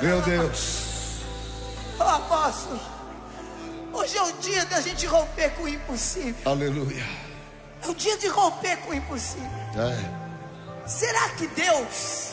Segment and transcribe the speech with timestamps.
[0.00, 0.84] Meu Deus.
[1.98, 2.80] Oh, apóstolo,
[3.92, 6.50] hoje é o dia da gente romper com o impossível.
[6.50, 7.04] Aleluia.
[7.82, 9.48] É o dia de romper com o impossível.
[9.76, 10.88] É.
[10.88, 12.32] Será que Deus,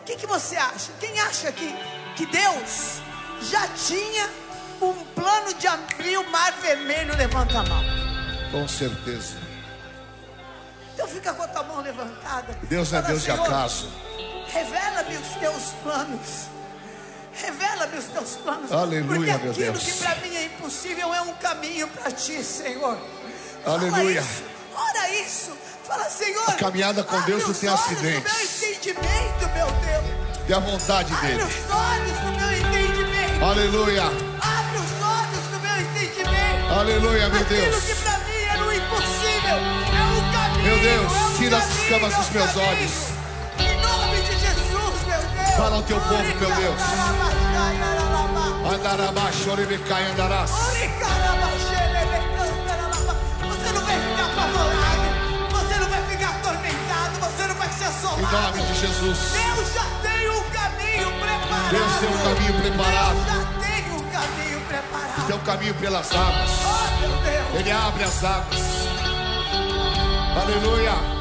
[0.00, 0.92] o que, que você acha?
[1.00, 1.74] Quem acha que,
[2.16, 3.00] que Deus
[3.42, 4.28] já tinha
[4.80, 7.16] um plano de abrir o mar vermelho?
[7.16, 7.82] Levanta a mão.
[8.50, 9.45] Com certeza.
[10.96, 12.56] Então fica com a tua mão levantada.
[12.62, 13.92] Deus é Fala, Deus de "Senhor, acaso.
[14.50, 16.28] Revela-me os teus planos.
[17.34, 18.72] Revela-me os teus planos.
[18.72, 22.96] Aleluia, Porque meu aquilo que para mim é impossível é um caminho para ti, Senhor.
[23.62, 24.20] Fala Aleluia.
[24.20, 24.42] isso.
[24.74, 25.52] Ora isso.
[25.86, 26.48] Fala, Senhor.
[26.48, 28.20] A caminhada com abre Deus não tem.
[28.20, 30.46] Do meu entendimento, meu Deus.
[30.46, 31.42] Dê a vontade Abre dele.
[31.42, 33.44] os olhos do meu entendimento.
[33.44, 34.02] Aleluia.
[34.06, 34.65] Abre
[36.78, 37.84] Aleluia, meu Aquilo Deus.
[37.84, 39.58] que para mim era o impossível é
[40.04, 40.64] um caminho.
[40.64, 42.68] Meu Deus, é tira as caminho, escamas é dos meus caminho.
[42.68, 42.92] olhos.
[43.58, 45.56] Em nome de Jesus, meu Deus.
[45.56, 46.80] Fala ao teu povo, meu Deus.
[48.74, 50.50] Andarabá, chorebecai, andarás.
[50.50, 50.88] Você
[53.72, 55.06] não vai ficar apavorado.
[55.50, 57.18] Você não vai ficar atormentado.
[57.20, 58.56] Você não vai ser Em assolado.
[58.58, 59.18] nome de Jesus.
[59.32, 61.70] Deus já tem um caminho preparado.
[61.70, 63.14] Deus tem um caminho preparado.
[63.14, 65.26] Deus já tem um caminho preparado.
[65.26, 66.50] Tem um caminho pelas águas.
[66.64, 67.58] Oh.
[67.58, 68.60] Ele abre as águas.
[70.42, 71.15] Aleluia.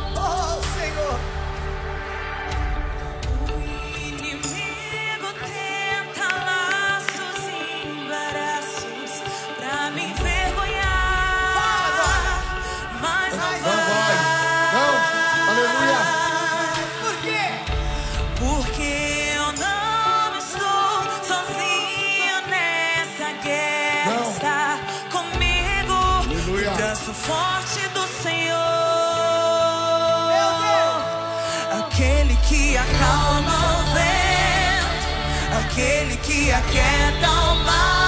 [36.46, 38.05] Aquele que aquieta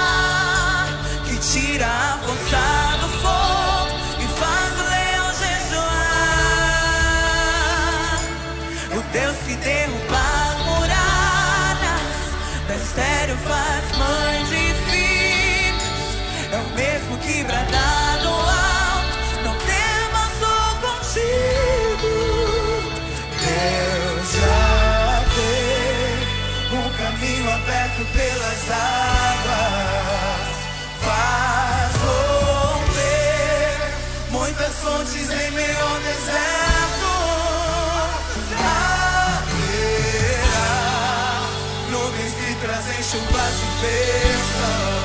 [43.80, 44.97] chuvas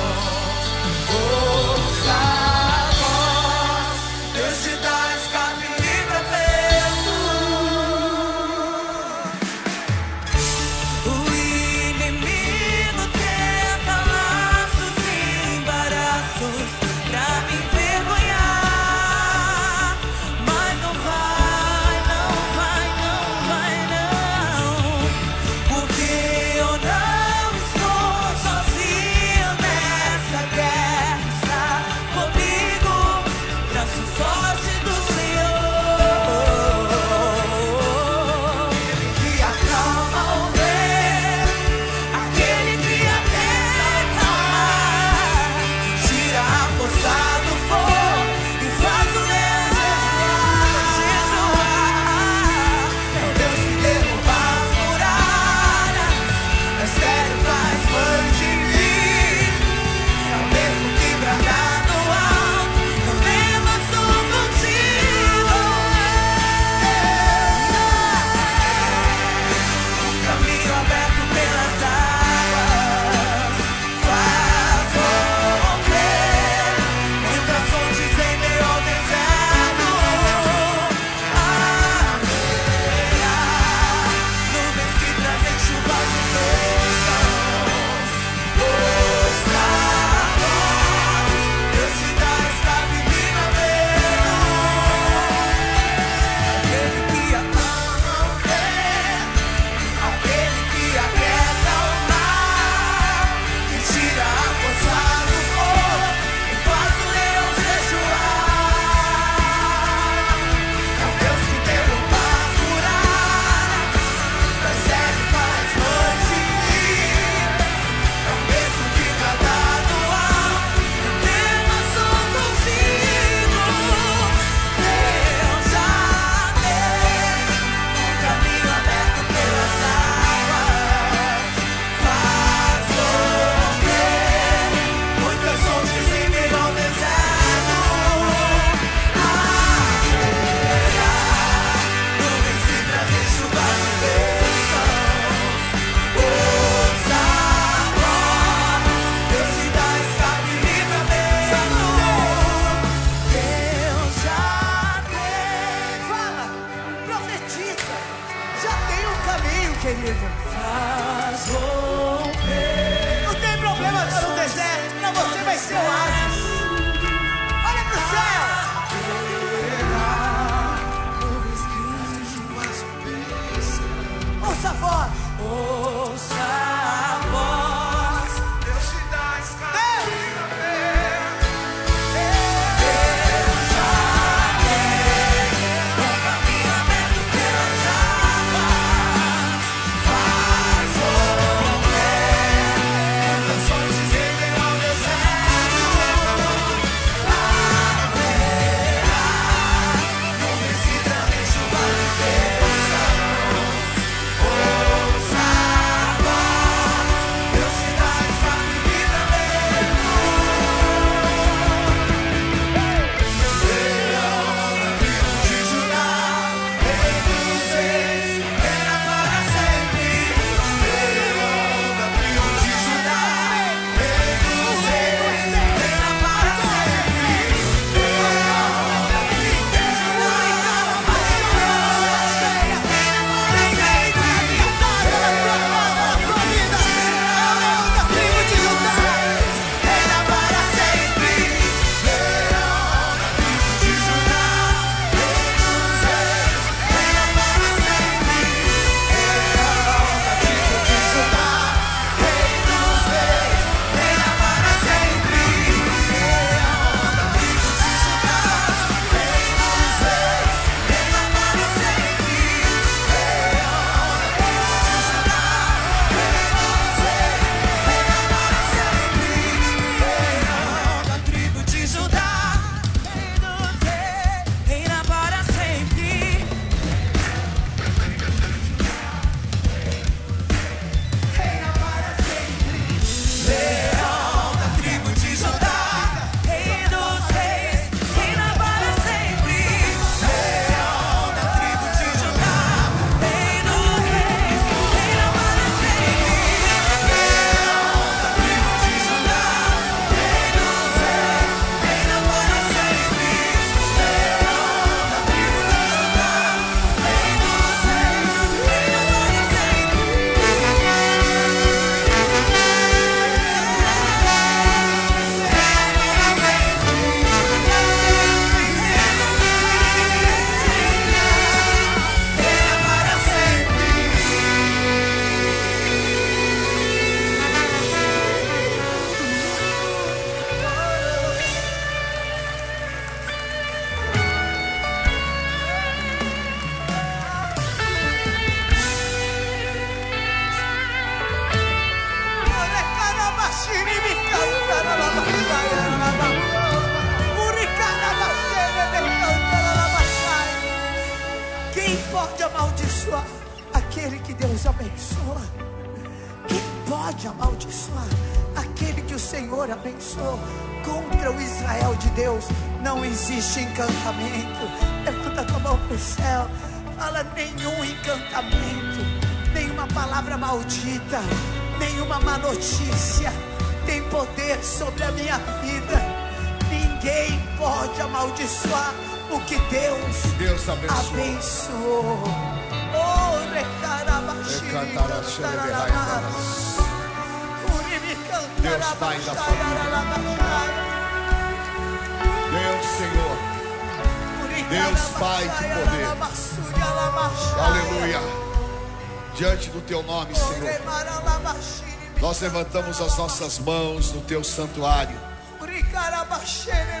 [402.74, 405.16] levantamos as nossas mãos no teu santuário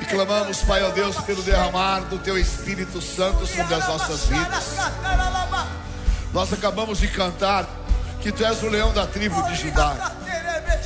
[0.00, 4.76] e clamamos, Pai, ó Deus, pelo derramar do teu Espírito Santo sobre as nossas vidas.
[6.32, 7.68] Nós acabamos de cantar
[8.20, 10.12] que tu és o leão da tribo de Judá,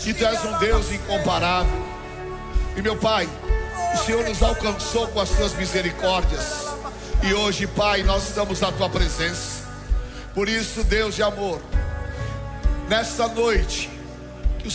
[0.02, 1.86] que tu és um Deus incomparável.
[2.74, 3.28] E meu Pai,
[3.94, 6.66] o Senhor nos alcançou com as tuas misericórdias.
[7.22, 9.64] E hoje, Pai, nós estamos na tua presença.
[10.34, 11.60] Por isso, Deus de amor,
[12.88, 13.87] nesta noite,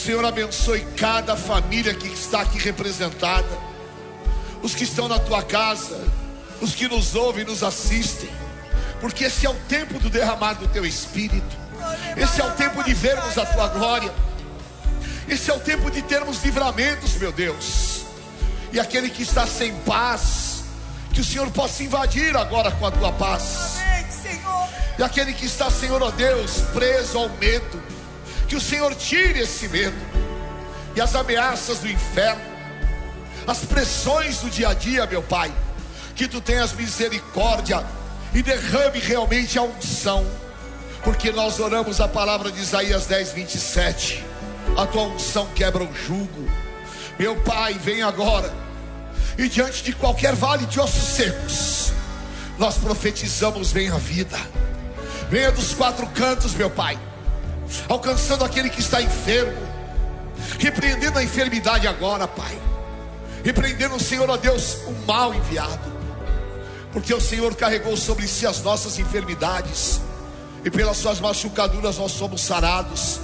[0.04, 3.48] Senhor abençoe cada família que está aqui representada,
[4.62, 5.98] os que estão na tua casa,
[6.60, 8.30] os que nos ouvem e nos assistem,
[9.00, 11.56] porque esse é o tempo do derramar do teu espírito,
[12.18, 14.14] esse é o tempo de vermos a tua glória,
[15.26, 18.02] esse é o tempo de termos livramentos, meu Deus.
[18.74, 20.64] E aquele que está sem paz,
[21.14, 23.78] que o Senhor possa invadir agora com a tua paz.
[25.00, 27.93] E aquele que está, Senhor, ó Deus, preso ao medo,
[28.54, 29.98] que o Senhor tire esse medo
[30.96, 32.40] e as ameaças do inferno,
[33.48, 35.52] as pressões do dia a dia, meu Pai,
[36.16, 37.84] que tu tenhas misericórdia
[38.32, 40.24] e derrame realmente a unção,
[41.04, 44.24] porque nós oramos a palavra de Isaías 10, 27.
[44.78, 46.48] A tua unção quebra o jugo,
[47.18, 48.54] meu Pai, vem agora,
[49.36, 51.92] e diante de qualquer vale de ossos secos,
[52.60, 54.38] nós profetizamos: venha a vida,
[55.28, 57.00] venha dos quatro cantos, meu Pai,
[57.88, 59.62] alcançando aquele que está enfermo,
[60.60, 62.58] repreendendo a enfermidade agora, Pai,
[63.44, 65.92] repreendendo, Senhor, ó Deus, o mal enviado,
[66.92, 70.02] porque o Senhor carregou sobre si as nossas enfermidades,
[70.64, 73.20] e pelas suas machucaduras nós somos sarados,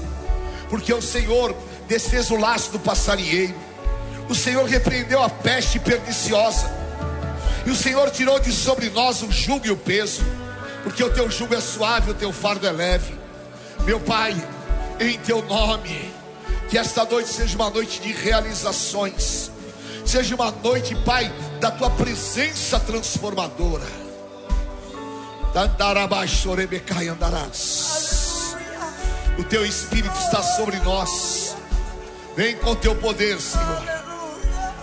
[0.69, 1.55] porque o Senhor
[1.87, 3.55] desfez o laço do passarinheiro,
[4.27, 6.69] o Senhor repreendeu a peste perniciosa,
[7.65, 10.23] e o Senhor tirou de sobre nós o jugo e o peso,
[10.83, 13.18] porque o teu jugo é suave, o teu fardo é leve.
[13.85, 14.35] Meu Pai,
[14.99, 16.13] em teu nome,
[16.69, 19.51] que esta noite seja uma noite de realizações,
[20.05, 23.87] seja uma noite, Pai, da tua presença transformadora.
[27.09, 28.55] Andarás.
[29.37, 31.55] O teu Espírito está sobre nós.
[32.35, 33.83] Vem com o teu poder, Senhor.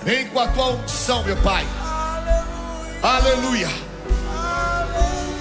[0.02, 1.64] Vem com a tua unção, meu Pai.
[3.02, 3.68] Aleluia.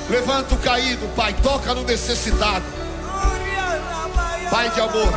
[0.10, 1.34] Levanta o caído, Pai.
[1.42, 2.66] Toca no necessitado.
[4.50, 5.14] Pai de amor.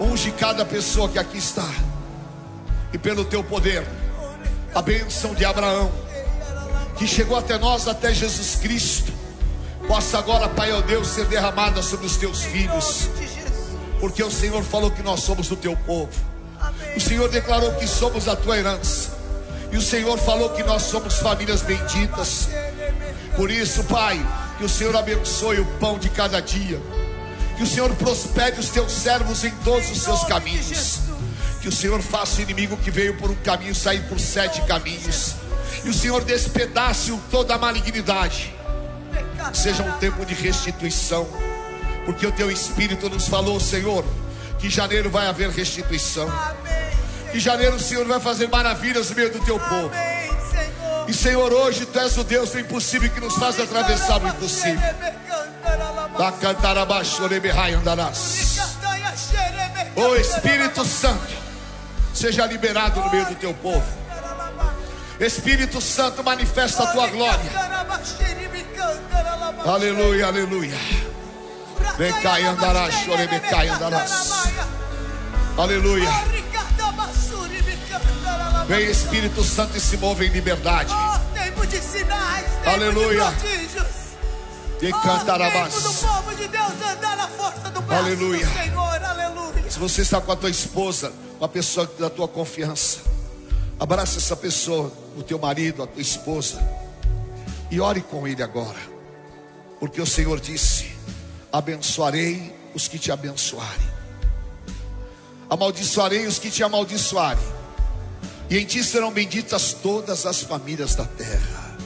[0.00, 1.68] Unge cada pessoa que aqui está.
[2.92, 3.86] E pelo teu poder,
[4.74, 5.90] a bênção de Abraão,
[6.96, 9.12] que chegou até nós, até Jesus Cristo,
[9.86, 13.08] possa agora, Pai, ó Deus, ser derramada sobre os teus filhos.
[14.00, 16.12] Porque o Senhor falou que nós somos do teu povo.
[16.96, 19.16] O Senhor declarou que somos a tua herança.
[19.70, 22.48] E o Senhor falou que nós somos famílias benditas.
[23.36, 24.18] Por isso, Pai,
[24.56, 26.80] que o Senhor abençoe o pão de cada dia.
[27.58, 31.00] Que o Senhor prospere os teus servos em todos os seus caminhos.
[31.60, 35.34] Que o Senhor faça o inimigo que veio por um caminho sair por sete caminhos.
[35.84, 38.54] E o Senhor despedace toda a malignidade.
[39.52, 41.26] Seja um tempo de restituição.
[42.06, 44.04] Porque o teu Espírito nos falou, Senhor,
[44.60, 46.32] que em janeiro vai haver restituição.
[47.34, 49.90] Em janeiro o Senhor vai fazer maravilhas no meio do teu povo.
[51.08, 54.78] E Senhor, hoje tu és o Deus do impossível que nos faz atravessar o impossível.
[56.14, 56.32] Da.
[59.96, 61.34] O Espírito Santo
[62.12, 63.86] seja liberado no meio do teu povo.
[65.18, 67.50] Espírito Santo, manifesta a tua glória.
[69.64, 70.76] Aleluia, aleluia.
[71.96, 74.44] Vem cá e andarás, chorebecai e andarás.
[75.56, 76.08] Aleluia.
[78.68, 80.92] Vem Espírito Santo e se move em liberdade.
[80.92, 83.24] Oh, tempo de sinais, tempo Aleluia.
[83.30, 84.08] de prodígios.
[85.02, 85.74] Cantarabás.
[85.74, 88.46] tempo do povo de Deus andar na força do braço Aleluia.
[88.46, 89.04] do Senhor.
[89.04, 89.70] Aleluia.
[89.70, 92.98] Se você está com a tua esposa, uma pessoa da tua confiança,
[93.80, 96.60] abraça essa pessoa, o teu marido, a tua esposa,
[97.70, 98.78] e ore com ele agora.
[99.80, 100.94] Porque o Senhor disse:
[101.50, 103.88] Abençoarei os que te abençoarem,
[105.48, 107.44] amaldiçoarei os que te amaldiçoarem,
[108.50, 111.76] e em ti serão benditas todas as famílias da terra.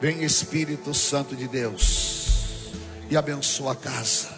[0.00, 2.70] Vem Espírito Santo de Deus
[3.10, 4.28] e abençoa a casa.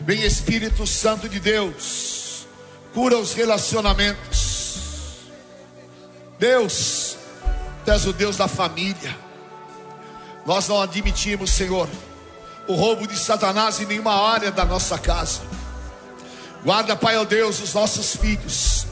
[0.00, 2.46] Vem Espírito Santo de Deus,
[2.92, 5.30] cura os relacionamentos.
[6.38, 7.16] Deus,
[7.84, 9.16] Tu és o Deus da família.
[10.46, 11.88] Nós não admitimos, Senhor,
[12.68, 15.40] o roubo de Satanás em nenhuma área da nossa casa.
[16.64, 18.86] Guarda, Pai, ó Deus, os nossos filhos.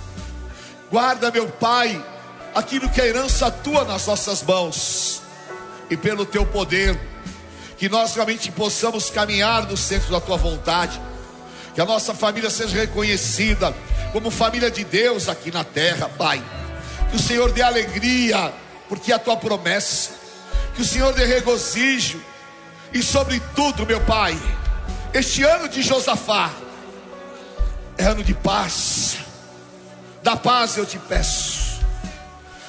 [0.90, 2.04] Guarda, meu Pai,
[2.52, 5.22] aquilo que é herança tua nas nossas mãos.
[5.88, 6.98] E pelo teu poder,
[7.76, 11.00] que nós realmente possamos caminhar no centro da tua vontade.
[11.72, 13.72] Que a nossa família seja reconhecida
[14.12, 16.42] como família de Deus aqui na terra, Pai.
[17.10, 18.52] Que o Senhor dê alegria,
[18.88, 20.10] porque é a tua promessa.
[20.74, 22.20] Que o Senhor dê regozijo.
[22.92, 24.36] E sobretudo, meu Pai,
[25.14, 26.50] este ano de Josafá
[28.00, 29.18] é ano de paz.
[30.22, 31.80] Da paz eu te peço.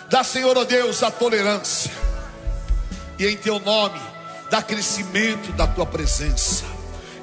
[0.09, 1.91] Dá, Senhor, ó Deus, a tolerância.
[3.17, 3.99] E em teu nome,
[4.49, 6.65] dá crescimento da tua presença.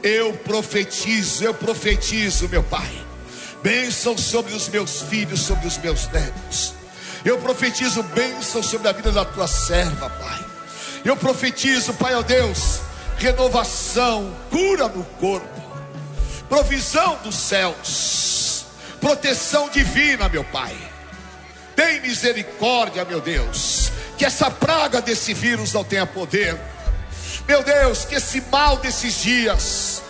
[0.02, 2.90] Eu profetizo, eu profetizo, meu Pai.
[3.62, 6.72] Bênção sobre os meus filhos, sobre os meus netos.
[7.24, 10.46] Eu profetizo bênção sobre a vida da tua serva, Pai.
[11.04, 12.80] Eu profetizo, Pai, ó Deus,
[13.18, 15.57] renovação, cura no corpo,
[16.48, 18.64] provisão dos céus,
[19.00, 20.76] proteção divina, meu Pai.
[21.76, 26.58] Tem misericórdia, meu Deus, que essa praga desse vírus não tenha poder.
[27.46, 30.02] Meu Deus, que esse mal desses dias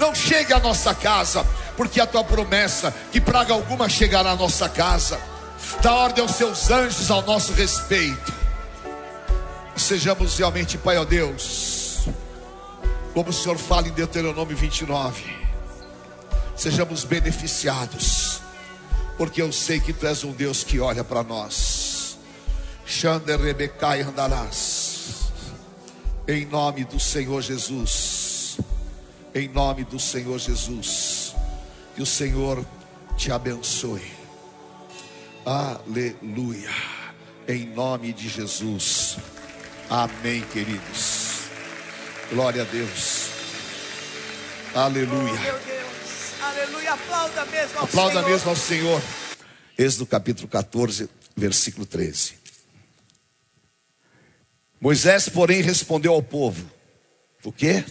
[0.00, 4.68] não chegue à nossa casa, porque a tua promessa que praga alguma chegará à nossa
[4.68, 5.20] casa.
[5.80, 8.34] Dá ordem aos seus anjos ao nosso respeito.
[9.76, 12.08] Sejamos realmente, Pai, ó Deus,
[13.12, 15.45] como o Senhor fala em Deuteronômio 29,
[16.56, 18.40] sejamos beneficiados,
[19.16, 22.18] porque eu sei que Tu és um Deus que olha para nós.
[22.86, 25.32] Xander Rebecai andarás,
[26.26, 28.58] em nome do Senhor Jesus,
[29.34, 31.34] em nome do Senhor Jesus,
[31.94, 32.64] que o Senhor
[33.16, 34.12] te abençoe.
[35.44, 36.70] Aleluia.
[37.48, 39.18] Em nome de Jesus.
[39.88, 41.42] Amém, queridos.
[42.30, 43.28] Glória a Deus.
[44.74, 45.75] Aleluia.
[46.56, 46.94] Aleluia.
[46.94, 48.30] Aplauda mesmo ao Aplauda Senhor.
[48.30, 49.02] mesmo ao Senhor.
[49.76, 52.32] Êxodo capítulo 14, versículo 13.
[54.80, 56.64] Moisés, porém, respondeu ao povo:
[57.44, 57.84] O quê?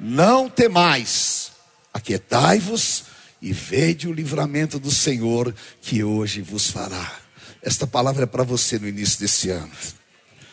[0.00, 1.52] Não temais,
[1.94, 3.04] aquietai-vos
[3.40, 7.20] e vede o livramento do Senhor que hoje vos fará.
[7.62, 9.72] Esta palavra é para você no início desse ano.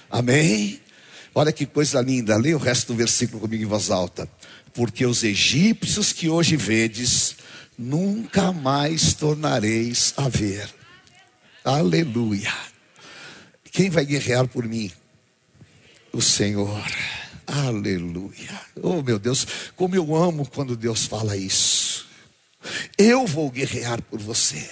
[0.08, 0.80] Amém?
[1.34, 2.38] Olha que coisa linda.
[2.38, 4.30] Leia o resto do versículo comigo em voz alta.
[4.74, 7.36] Porque os egípcios que hoje vedes,
[7.78, 10.68] nunca mais tornareis a ver.
[11.64, 12.54] Aleluia.
[13.72, 14.92] Quem vai guerrear por mim?
[16.12, 16.84] O Senhor.
[17.46, 18.62] Aleluia.
[18.82, 19.46] Oh, meu Deus,
[19.76, 22.08] como eu amo quando Deus fala isso.
[22.98, 24.70] Eu vou guerrear por você.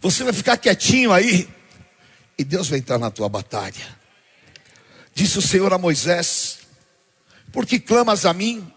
[0.00, 1.48] Você vai ficar quietinho aí
[2.36, 3.98] e Deus vai entrar na tua batalha.
[5.14, 6.49] Disse o Senhor a Moisés:
[7.52, 8.72] Por que clamas a mim?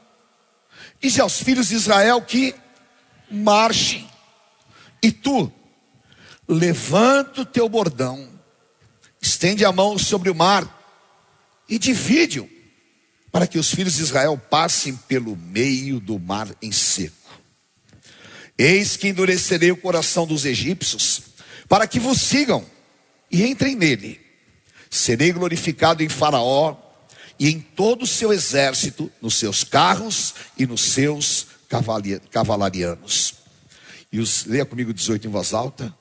[1.00, 2.56] Dize aos filhos de Israel que
[3.30, 4.08] marchem.
[5.02, 5.52] E tu,
[6.48, 8.30] levanta o teu bordão,
[9.22, 10.82] estende a mão sobre o mar
[11.68, 12.50] e divide-o,
[13.32, 17.42] para que os filhos de Israel passem pelo meio do mar em seco.
[18.58, 21.22] Eis que endurecerei o coração dos egípcios,
[21.68, 22.66] para que vos sigam
[23.32, 24.22] e entrem nele.
[24.90, 26.83] Serei glorificado em Faraó
[27.40, 31.48] e em todo o seu exército, nos seus carros e nos seus
[32.32, 33.36] cavalarianos.
[34.12, 35.94] E os, leia comigo 18 em voz alta.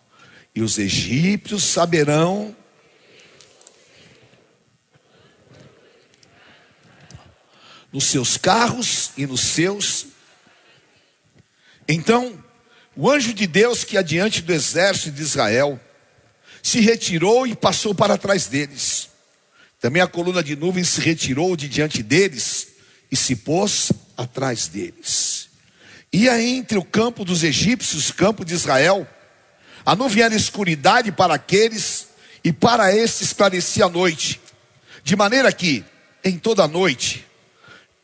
[0.54, 2.54] E os egípcios saberão
[7.90, 10.06] nos seus carros e nos seus.
[11.88, 12.42] Então,
[12.94, 15.80] o anjo de Deus que adiante do exército de Israel
[16.62, 19.11] se retirou e passou para trás deles.
[19.82, 22.68] Também a coluna de nuvem se retirou de diante deles
[23.10, 25.48] e se pôs atrás deles.
[26.12, 29.04] Ia entre o campo dos egípcios, o campo de Israel.
[29.84, 32.06] A nuvem era escuridade para aqueles
[32.44, 34.40] e para estes esclarecia a noite.
[35.02, 35.84] De maneira que,
[36.22, 37.26] em toda a noite,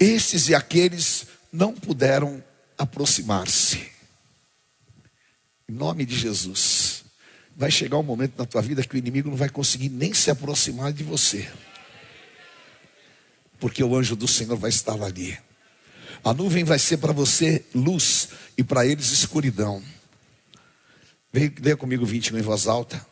[0.01, 2.43] estes e aqueles não puderam
[2.76, 3.89] aproximar-se.
[5.68, 7.05] Em nome de Jesus.
[7.57, 10.29] Vai chegar um momento na tua vida que o inimigo não vai conseguir nem se
[10.29, 11.49] aproximar de você.
[13.59, 15.39] Porque o anjo do Senhor vai estar ali.
[16.25, 19.83] A nuvem vai ser para você luz e para eles escuridão.
[21.33, 23.05] Leia comigo 21 em voz alta.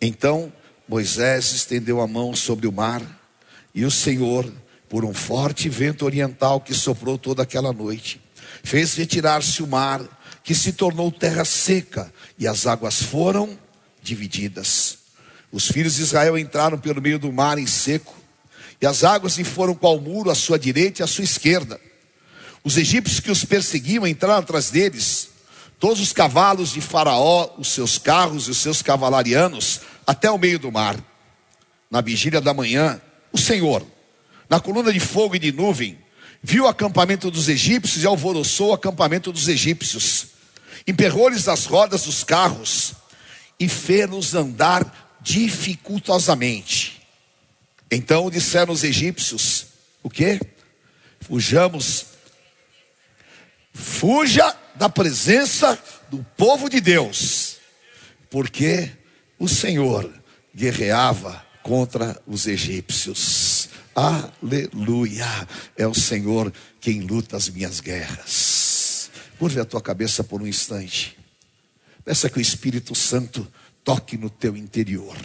[0.00, 0.52] Então
[0.90, 3.00] Moisés estendeu a mão sobre o mar,
[3.72, 4.52] e o Senhor,
[4.88, 8.20] por um forte vento oriental que soprou toda aquela noite,
[8.64, 10.02] fez retirar-se o mar,
[10.42, 13.56] que se tornou terra seca, e as águas foram
[14.02, 14.98] divididas.
[15.52, 18.19] Os filhos de Israel entraram pelo meio do mar em seco,
[18.80, 21.80] e as águas lhe foram qual muro à sua direita e à sua esquerda.
[22.64, 25.28] Os egípcios que os perseguiam entraram atrás deles,
[25.78, 30.58] todos os cavalos de Faraó, os seus carros e os seus cavalarianos, até o meio
[30.58, 30.96] do mar.
[31.90, 33.00] Na vigília da manhã,
[33.32, 33.86] o Senhor,
[34.48, 35.98] na coluna de fogo e de nuvem,
[36.42, 40.28] viu o acampamento dos egípcios e alvoroçou o acampamento dos egípcios.
[40.86, 42.94] Emperrou-lhes as rodas dos carros
[43.58, 46.89] e fez-los andar dificultosamente.
[47.90, 49.66] Então disseram os egípcios:
[50.02, 50.40] O que?
[51.20, 52.06] Fujamos,
[53.72, 55.78] fuja da presença
[56.10, 57.56] do povo de Deus,
[58.30, 58.90] porque
[59.38, 60.10] o Senhor
[60.54, 63.68] guerreava contra os egípcios.
[63.94, 65.26] Aleluia!
[65.76, 69.10] É o Senhor quem luta as minhas guerras.
[69.38, 71.18] Curve a tua cabeça por um instante.
[72.04, 73.46] Peça que o Espírito Santo
[73.84, 75.16] toque no teu interior.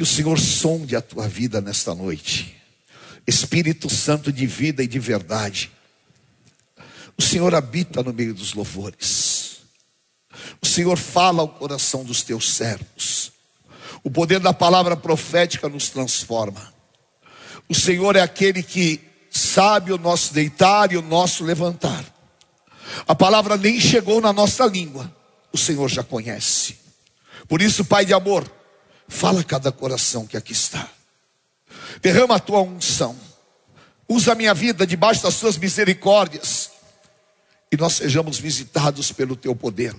[0.00, 2.56] Que o Senhor sonde a tua vida nesta noite.
[3.26, 5.70] Espírito Santo de vida e de verdade.
[7.18, 9.58] O Senhor habita no meio dos louvores.
[10.58, 13.30] O Senhor fala ao coração dos teus servos.
[14.02, 16.72] O poder da palavra profética nos transforma.
[17.68, 22.02] O Senhor é aquele que sabe o nosso deitar e o nosso levantar.
[23.06, 25.14] A palavra nem chegou na nossa língua,
[25.52, 26.78] o Senhor já conhece.
[27.46, 28.59] Por isso, Pai de amor,
[29.10, 30.88] fala a cada coração que aqui está.
[32.00, 33.16] Derrama a tua unção.
[34.08, 36.70] Usa a minha vida debaixo das tuas misericórdias.
[37.70, 39.94] E nós sejamos visitados pelo teu poder,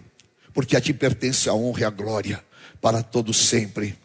[0.53, 2.43] porque a ti pertence a honra e a glória
[2.82, 3.97] para todos sempre.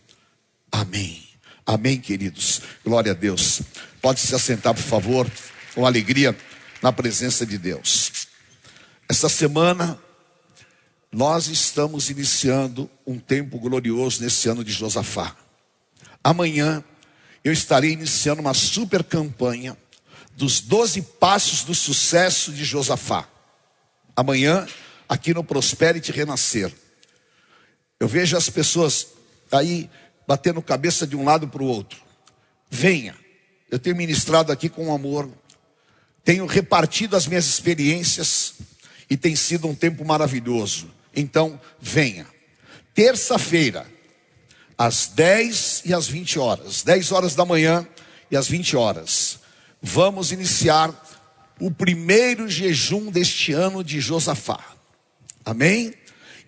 [0.71, 1.25] Amém.
[1.65, 2.61] Amém, queridos.
[2.85, 3.63] Glória a Deus.
[4.03, 5.31] Pode se assentar, por favor,
[5.75, 6.37] com alegria
[6.83, 8.29] na presença de Deus.
[9.09, 9.99] Esta semana
[11.17, 15.35] nós estamos iniciando um tempo glorioso nesse ano de Josafá.
[16.23, 16.85] Amanhã
[17.43, 19.75] eu estarei iniciando uma super campanha
[20.37, 23.27] dos 12 passos do sucesso de Josafá.
[24.15, 24.67] Amanhã,
[25.09, 26.71] aqui no Prosperity Renascer.
[27.99, 29.07] Eu vejo as pessoas
[29.51, 29.89] aí
[30.29, 31.99] batendo cabeça de um lado para o outro.
[32.71, 33.17] Venha.
[33.71, 35.31] Eu tenho ministrado aqui com amor.
[36.23, 38.53] Tenho repartido as minhas experiências
[39.09, 40.95] e tem sido um tempo maravilhoso.
[41.17, 42.27] Então, venha.
[42.95, 43.87] Terça-feira,
[44.77, 47.87] às 10 e às 20 horas, 10 horas da manhã
[48.31, 49.39] e às 20 horas,
[49.81, 50.95] vamos iniciar
[51.59, 54.61] o primeiro jejum deste ano de Josafá.
[55.45, 55.95] Amém?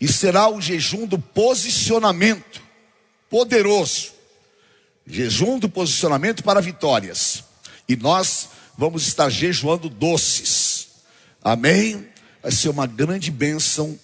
[0.00, 2.62] E será o jejum do posicionamento
[3.30, 4.12] poderoso.
[5.06, 7.44] Jejum do posicionamento para vitórias.
[7.88, 10.88] E nós vamos estar jejuando doces.
[11.42, 12.06] Amém?
[12.42, 13.98] Vai ser uma grande bênção.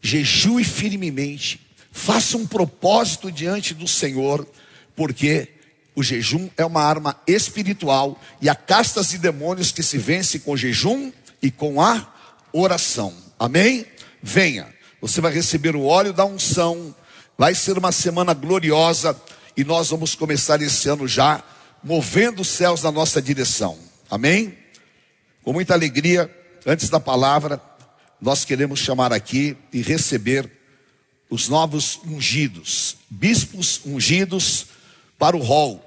[0.00, 1.60] Jejue firmemente.
[1.90, 4.46] Faça um propósito diante do Senhor,
[4.94, 5.48] porque
[5.94, 10.56] o jejum é uma arma espiritual e há castas de demônios que se vence com
[10.56, 11.10] jejum
[11.42, 12.06] e com a
[12.52, 13.12] oração.
[13.36, 13.84] Amém?
[14.22, 14.72] Venha.
[15.00, 16.94] Você vai receber o óleo da unção.
[17.36, 19.20] Vai ser uma semana gloriosa
[19.56, 21.42] e nós vamos começar esse ano já
[21.82, 23.78] movendo os céus na nossa direção.
[24.10, 24.56] Amém?
[25.42, 26.30] Com muita alegria,
[26.66, 27.60] antes da palavra,
[28.20, 30.50] nós queremos chamar aqui e receber
[31.30, 34.66] os novos ungidos, bispos ungidos
[35.18, 35.84] para o rol.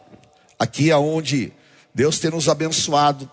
[0.58, 1.52] Aqui é onde
[1.94, 3.30] Deus tem nos abençoado.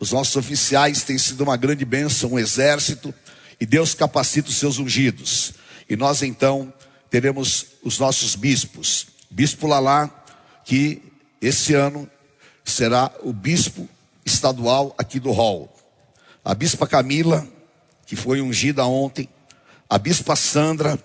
[0.00, 3.14] Os nossos oficiais têm sido uma grande bênção, um exército,
[3.60, 5.52] e Deus capacita os seus ungidos.
[5.88, 6.72] E nós então
[7.10, 9.06] teremos os nossos bispos.
[9.30, 10.10] Bispo Lalá,
[10.64, 11.02] que
[11.40, 12.08] esse ano
[12.64, 13.88] será o bispo
[14.24, 15.72] estadual aqui do hall.
[16.44, 17.46] A bispa Camila,
[18.12, 19.26] que foi ungida ontem,
[19.88, 21.02] a bispa Sandra,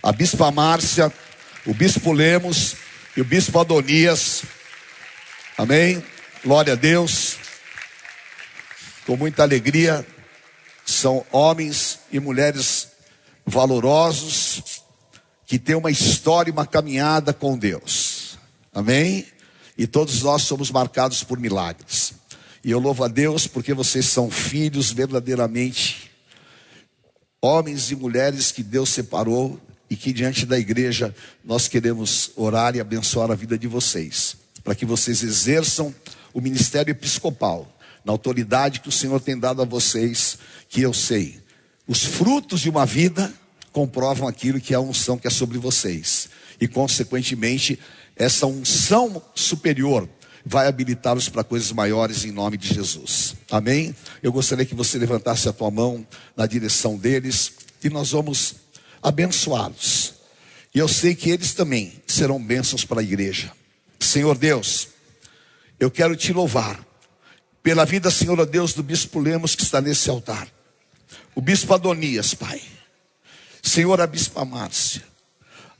[0.00, 1.12] a bispa Márcia,
[1.66, 2.76] o bispo Lemos
[3.16, 4.44] e o bispo Adonias.
[5.58, 6.00] Amém?
[6.44, 7.38] Glória a Deus.
[9.04, 10.06] Com muita alegria,
[10.86, 12.86] são homens e mulheres
[13.44, 14.84] valorosos
[15.44, 18.38] que têm uma história e uma caminhada com Deus.
[18.72, 19.26] Amém?
[19.76, 22.14] E todos nós somos marcados por milagres.
[22.62, 25.93] E eu louvo a Deus porque vocês são filhos verdadeiramente
[27.44, 31.14] homens e mulheres que Deus separou e que diante da igreja
[31.44, 35.94] nós queremos orar e abençoar a vida de vocês, para que vocês exerçam
[36.32, 37.70] o ministério episcopal,
[38.02, 40.38] na autoridade que o Senhor tem dado a vocês,
[40.70, 41.38] que eu sei.
[41.86, 43.30] Os frutos de uma vida
[43.72, 46.30] comprovam aquilo que é a unção que é sobre vocês.
[46.58, 47.78] E, consequentemente,
[48.16, 50.08] essa unção superior
[50.44, 53.34] vai habilitá-los para coisas maiores em nome de Jesus.
[53.50, 53.94] Amém?
[54.22, 58.56] Eu gostaria que você levantasse a tua mão na direção deles e nós vamos
[59.02, 60.14] abençoá-los.
[60.74, 63.52] E eu sei que eles também serão bênçãos para a igreja.
[63.98, 64.88] Senhor Deus,
[65.80, 66.84] eu quero te louvar
[67.62, 70.48] pela vida, Senhor Deus, do bispo Lemos que está nesse altar.
[71.34, 72.60] O bispo Adonias, Pai.
[73.62, 75.02] Senhor, a bispa Márcia.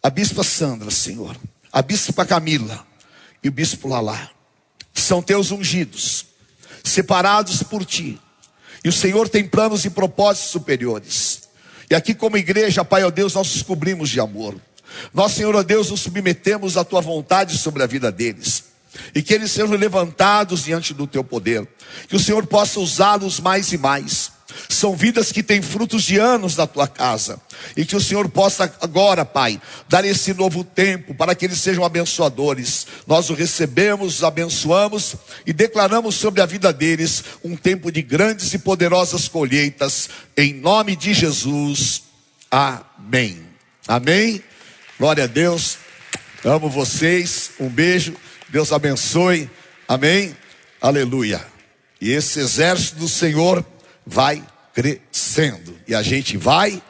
[0.03, 1.37] A bispa Sandra, Senhor.
[1.71, 2.87] A bispa Camila.
[3.43, 4.34] E o bispo Lalá.
[5.05, 6.25] São teus ungidos,
[6.83, 8.19] separados por ti.
[8.83, 11.43] E o Senhor tem planos e propósitos superiores.
[11.91, 14.57] E aqui, como igreja, Pai, ó Deus, nós descobrimos de amor.
[15.13, 18.65] Nós, Senhor, ó Deus, nos submetemos à tua vontade sobre a vida deles.
[19.15, 21.69] E que eles sejam levantados diante do teu poder.
[22.09, 24.33] Que o Senhor possa usá-los mais e mais.
[24.69, 27.41] São vidas que têm frutos de anos na tua casa.
[27.77, 31.85] E que o Senhor possa agora, Pai, dar esse novo tempo para que eles sejam
[31.85, 32.87] abençoadores.
[33.07, 38.53] Nós o recebemos, os abençoamos e declaramos sobre a vida deles um tempo de grandes
[38.55, 40.09] e poderosas colheitas.
[40.37, 42.03] Em nome de Jesus.
[42.51, 43.43] Amém.
[43.87, 44.43] Amém.
[44.99, 45.79] Glória a Deus.
[46.45, 47.51] Amo vocês.
[47.59, 48.15] Um beijo.
[48.49, 49.51] Deus abençoe.
[49.89, 50.37] Amém.
[50.81, 51.45] Aleluia.
[52.01, 53.65] E esse exército do Senhor
[54.07, 55.79] vai crescendo.
[55.87, 56.83] E a gente vai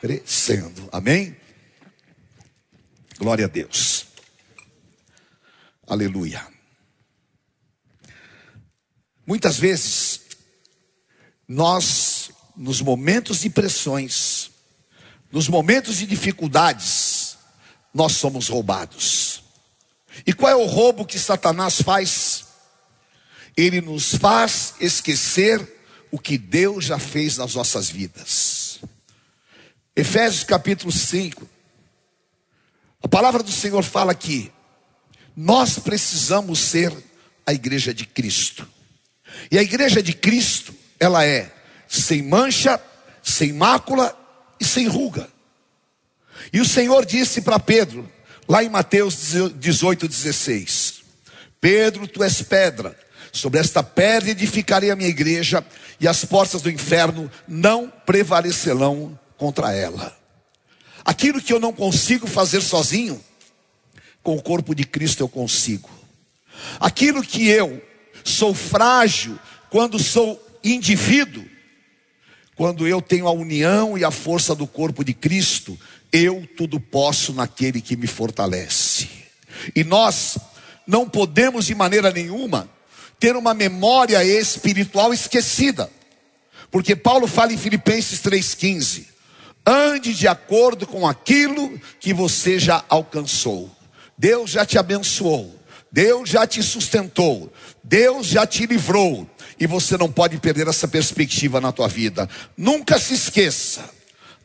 [0.00, 0.88] crescendo.
[0.92, 1.36] Amém?
[3.18, 4.06] Glória a Deus.
[5.86, 6.46] Aleluia.
[9.26, 10.20] Muitas vezes,
[11.46, 14.50] nós, nos momentos de pressões,
[15.30, 17.38] nos momentos de dificuldades,
[17.94, 19.42] nós somos roubados.
[20.26, 22.46] E qual é o roubo que Satanás faz?
[23.56, 25.81] Ele nos faz esquecer
[26.12, 28.80] o que Deus já fez nas nossas vidas.
[29.96, 31.48] Efésios capítulo 5.
[33.02, 34.52] A palavra do Senhor fala que
[35.34, 36.94] nós precisamos ser
[37.46, 38.68] a igreja de Cristo.
[39.50, 41.50] E a igreja de Cristo, ela é
[41.88, 42.80] sem mancha,
[43.22, 44.14] sem mácula
[44.60, 45.28] e sem ruga.
[46.52, 48.10] E o Senhor disse para Pedro,
[48.46, 51.02] lá em Mateus 18, 16:
[51.58, 52.98] Pedro, tu és pedra,
[53.32, 55.64] sobre esta pedra edificarei a minha igreja,
[55.98, 60.16] e as portas do inferno não prevalecerão contra ela.
[61.04, 63.20] Aquilo que eu não consigo fazer sozinho,
[64.22, 65.90] com o corpo de Cristo eu consigo.
[66.78, 67.82] Aquilo que eu
[68.22, 69.38] sou frágil
[69.70, 71.44] quando sou indivíduo,
[72.54, 75.78] quando eu tenho a união e a força do corpo de Cristo,
[76.12, 79.08] eu tudo posso naquele que me fortalece.
[79.74, 80.36] E nós
[80.86, 82.68] não podemos de maneira nenhuma
[83.22, 85.88] ter uma memória espiritual esquecida.
[86.72, 89.04] Porque Paulo fala em Filipenses 3,15:
[89.64, 93.70] ande de acordo com aquilo que você já alcançou.
[94.18, 95.56] Deus já te abençoou,
[95.90, 97.52] Deus já te sustentou,
[97.84, 99.24] Deus já te livrou,
[99.58, 102.28] e você não pode perder essa perspectiva na tua vida.
[102.56, 103.88] Nunca se esqueça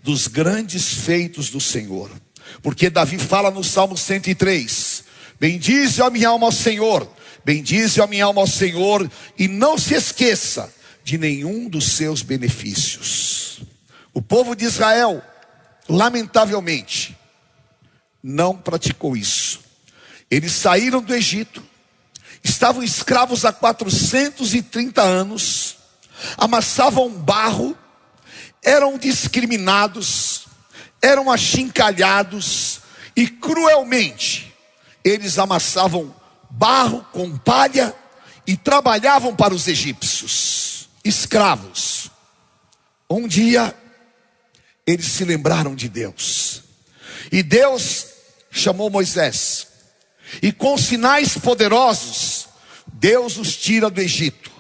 [0.04, 2.12] dos grandes feitos do Senhor,
[2.62, 5.04] porque Davi fala no Salmo 103:
[5.40, 7.17] Bendize a minha alma ao Senhor,
[7.48, 10.70] bendize a minha alma ao Senhor, e não se esqueça
[11.02, 13.62] de nenhum dos seus benefícios.
[14.14, 15.24] O povo de Israel,
[15.88, 17.18] lamentavelmente,
[18.22, 19.62] não praticou isso.
[20.30, 21.64] Eles saíram do Egito,
[22.44, 25.78] estavam escravos há 430 anos,
[26.38, 27.78] amassavam barro,
[28.62, 30.48] eram discriminados,
[31.02, 32.82] eram achincalhados
[33.16, 34.54] e cruelmente
[35.02, 36.14] eles amassavam
[36.50, 37.94] barro com palha
[38.46, 42.10] e trabalhavam para os egípcios, escravos.
[43.10, 43.76] Um dia
[44.86, 46.64] eles se lembraram de Deus.
[47.32, 48.08] E Deus
[48.50, 49.68] chamou Moisés.
[50.42, 52.48] E com sinais poderosos,
[52.88, 54.52] Deus os tira do Egito.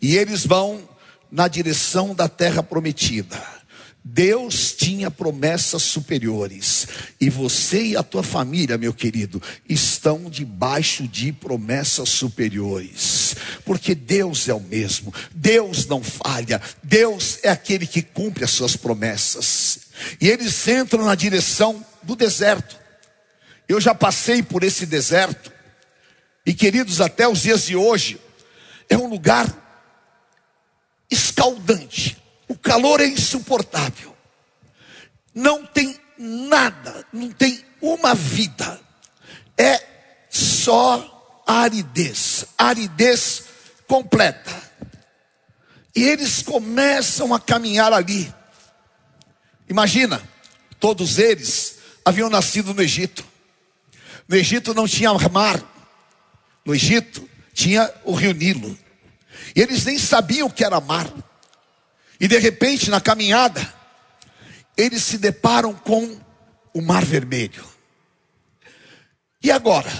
[0.00, 0.88] E eles vão
[1.30, 3.59] na direção da terra prometida.
[4.02, 6.86] Deus tinha promessas superiores,
[7.20, 14.48] e você e a tua família, meu querido, estão debaixo de promessas superiores, porque Deus
[14.48, 19.80] é o mesmo, Deus não falha, Deus é aquele que cumpre as suas promessas,
[20.18, 22.78] e eles entram na direção do deserto.
[23.68, 25.52] Eu já passei por esse deserto,
[26.46, 28.18] e queridos, até os dias de hoje,
[28.88, 29.46] é um lugar
[31.10, 32.19] escaldante
[32.50, 34.12] o calor é insuportável.
[35.32, 38.80] Não tem nada, não tem uma vida.
[39.56, 39.80] É
[40.28, 43.44] só aridez, aridez
[43.86, 44.50] completa.
[45.94, 48.34] E eles começam a caminhar ali.
[49.68, 50.20] Imagina,
[50.80, 53.24] todos eles haviam nascido no Egito.
[54.26, 55.62] No Egito não tinha mar.
[56.66, 58.76] No Egito tinha o rio Nilo.
[59.54, 61.06] E eles nem sabiam o que era mar.
[62.20, 63.66] E de repente, na caminhada,
[64.76, 66.20] eles se deparam com
[66.74, 67.64] o Mar Vermelho.
[69.42, 69.90] E agora?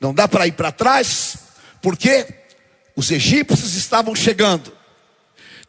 [0.00, 1.36] Não dá para ir para trás,
[1.82, 2.26] porque
[2.96, 4.74] os egípcios estavam chegando.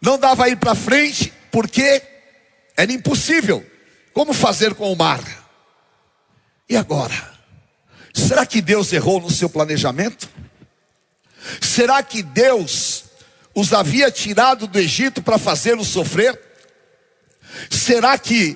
[0.01, 2.01] Não dava ir para frente, porque
[2.75, 3.65] era impossível.
[4.13, 5.21] Como fazer com o mar?
[6.69, 7.35] E agora?
[8.13, 10.29] Será que Deus errou no seu planejamento?
[11.61, 13.06] Será que Deus
[13.57, 16.39] os havia tirado do Egito para fazê-los sofrer?
[17.71, 18.55] Será que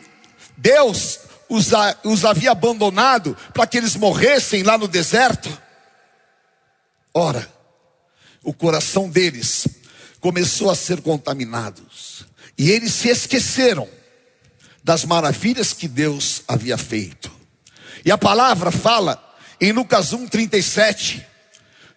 [0.56, 1.70] Deus os,
[2.04, 5.50] os havia abandonado para que eles morressem lá no deserto?
[7.12, 7.52] Ora,
[8.44, 9.68] o coração deles
[10.20, 11.82] começou a ser contaminado
[12.56, 13.90] e eles se esqueceram
[14.84, 17.32] das maravilhas que Deus havia feito.
[18.06, 19.20] E a palavra fala
[19.60, 21.26] em Lucas 1:37,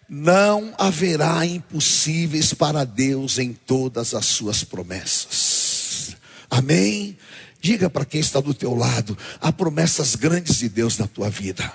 [0.07, 6.15] não haverá impossíveis para Deus em todas as suas promessas.
[6.49, 7.17] Amém.
[7.59, 11.73] Diga para quem está do teu lado, há promessas grandes de Deus na tua vida.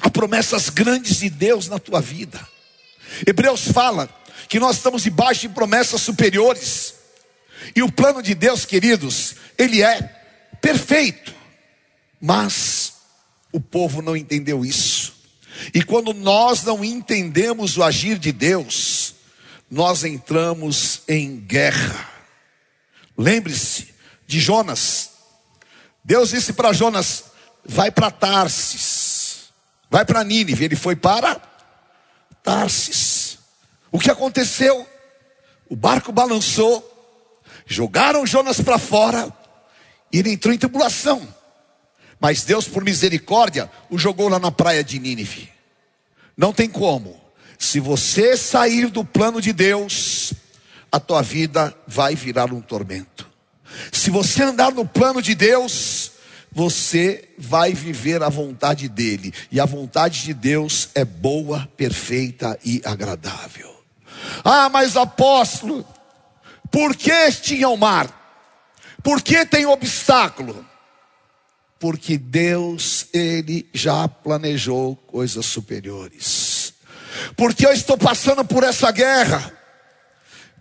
[0.00, 2.40] Há promessas grandes de Deus na tua vida.
[3.26, 4.08] Hebreus fala
[4.48, 6.94] que nós estamos debaixo de promessas superiores.
[7.74, 10.02] E o plano de Deus, queridos, ele é
[10.60, 11.34] perfeito.
[12.20, 12.94] Mas
[13.52, 15.14] o povo não entendeu isso.
[15.74, 19.14] E quando nós não entendemos o agir de Deus,
[19.70, 22.08] nós entramos em guerra.
[23.16, 23.94] Lembre-se
[24.26, 25.10] de Jonas.
[26.04, 27.24] Deus disse para Jonas:
[27.64, 29.50] vai para Tarsis,
[29.90, 30.64] vai para Nínive.
[30.64, 31.40] Ele foi para
[32.42, 33.38] Tarsis.
[33.90, 34.86] O que aconteceu?
[35.68, 36.84] O barco balançou,
[37.66, 39.32] jogaram Jonas para fora,
[40.12, 41.36] e ele entrou em tribulação.
[42.20, 45.50] Mas Deus, por misericórdia, o jogou lá na praia de Nínive.
[46.36, 47.20] Não tem como.
[47.58, 50.32] Se você sair do plano de Deus,
[50.90, 53.28] a tua vida vai virar um tormento.
[53.92, 56.12] Se você andar no plano de Deus,
[56.50, 59.32] você vai viver a vontade dele.
[59.50, 63.68] E a vontade de Deus é boa, perfeita e agradável.
[64.44, 65.86] Ah, mas apóstolo,
[66.70, 68.14] por que tinha o mar?
[69.02, 70.67] Por que tem obstáculo?
[71.78, 76.74] Porque Deus, Ele já planejou coisas superiores.
[77.36, 79.52] Porque eu estou passando por essa guerra?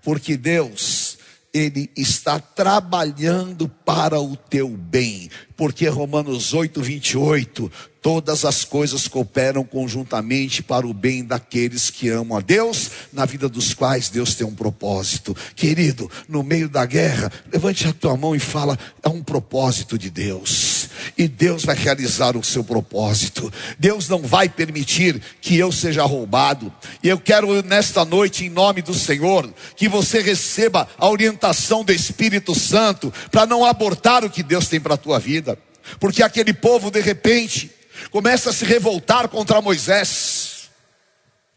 [0.03, 1.18] Porque Deus,
[1.53, 5.30] Ele está trabalhando para o teu bem.
[5.55, 12.38] Porque Romanos 8, 28, todas as coisas cooperam conjuntamente para o bem daqueles que amam
[12.38, 15.36] a Deus, na vida dos quais Deus tem um propósito.
[15.55, 20.09] Querido, no meio da guerra, levante a tua mão e fala: é um propósito de
[20.09, 20.76] Deus.
[21.17, 23.51] E Deus vai realizar o seu propósito.
[23.77, 26.73] Deus não vai permitir que eu seja roubado.
[27.03, 31.91] E eu quero nesta noite, em nome do Senhor, que você receba a orientação do
[31.91, 35.57] Espírito Santo para não abortar o que Deus tem para a tua vida.
[35.99, 37.71] Porque aquele povo, de repente,
[38.11, 40.69] começa a se revoltar contra Moisés.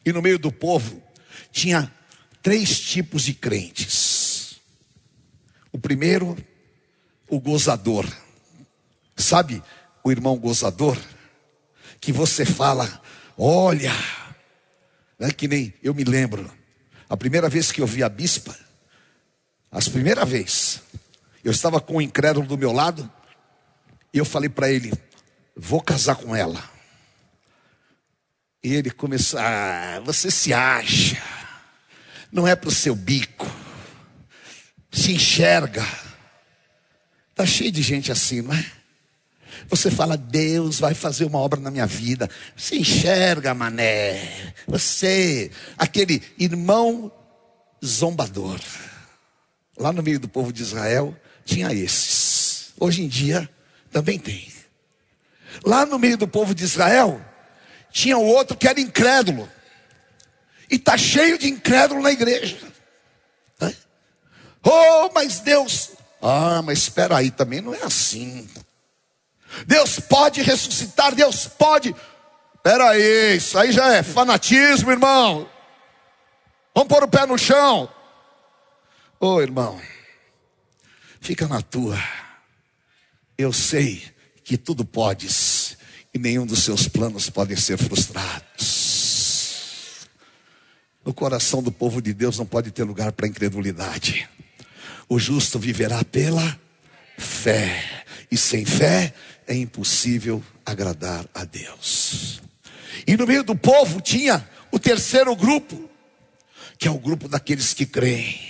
[0.04, 1.02] E no meio do povo
[1.52, 1.92] tinha
[2.42, 4.56] três tipos de crentes.
[5.72, 6.36] O primeiro,
[7.28, 8.06] o gozador.
[9.20, 9.62] Sabe
[10.02, 10.98] o irmão gozador?
[12.00, 13.00] Que você fala,
[13.36, 13.92] olha,
[15.18, 16.50] é que nem eu me lembro,
[17.08, 18.56] a primeira vez que eu vi a bispa,
[19.70, 20.80] as primeira vez,
[21.44, 23.10] eu estava com um incrédulo do meu lado,
[24.12, 24.92] e eu falei para ele,
[25.54, 26.62] vou casar com ela.
[28.62, 31.22] E ele começou, ah, você se acha,
[32.32, 33.46] não é para o seu bico,
[34.90, 35.86] se enxerga.
[37.30, 38.79] Está cheio de gente assim, não é?
[39.68, 42.28] Você fala, Deus vai fazer uma obra na minha vida.
[42.56, 44.54] Você enxerga, mané.
[44.66, 47.12] Você, aquele irmão
[47.84, 48.60] zombador.
[49.78, 52.72] Lá no meio do povo de Israel, tinha esses.
[52.78, 53.48] Hoje em dia,
[53.92, 54.50] também tem.
[55.64, 57.20] Lá no meio do povo de Israel,
[57.90, 59.48] tinha o outro que era incrédulo.
[60.70, 62.70] E está cheio de incrédulo na igreja.
[64.62, 65.92] Oh, mas Deus.
[66.20, 68.48] Ah, mas espera aí, também não é assim.
[69.66, 71.94] Deus pode ressuscitar, Deus pode.
[72.54, 75.48] Espera aí, isso aí já é fanatismo, irmão.
[76.74, 77.88] Vamos pôr o pé no chão.
[79.18, 79.80] Ô oh, irmão,
[81.20, 81.98] fica na tua.
[83.36, 84.02] Eu sei
[84.44, 85.76] que tudo podes
[86.12, 88.90] e nenhum dos seus planos pode ser frustrados.
[91.04, 94.28] No coração do povo de Deus não pode ter lugar para incredulidade.
[95.08, 96.58] O justo viverá pela
[97.18, 99.12] fé, e sem fé
[99.50, 102.40] é impossível agradar a Deus.
[103.04, 105.90] E no meio do povo tinha o terceiro grupo,
[106.78, 108.40] que é o grupo daqueles que creem,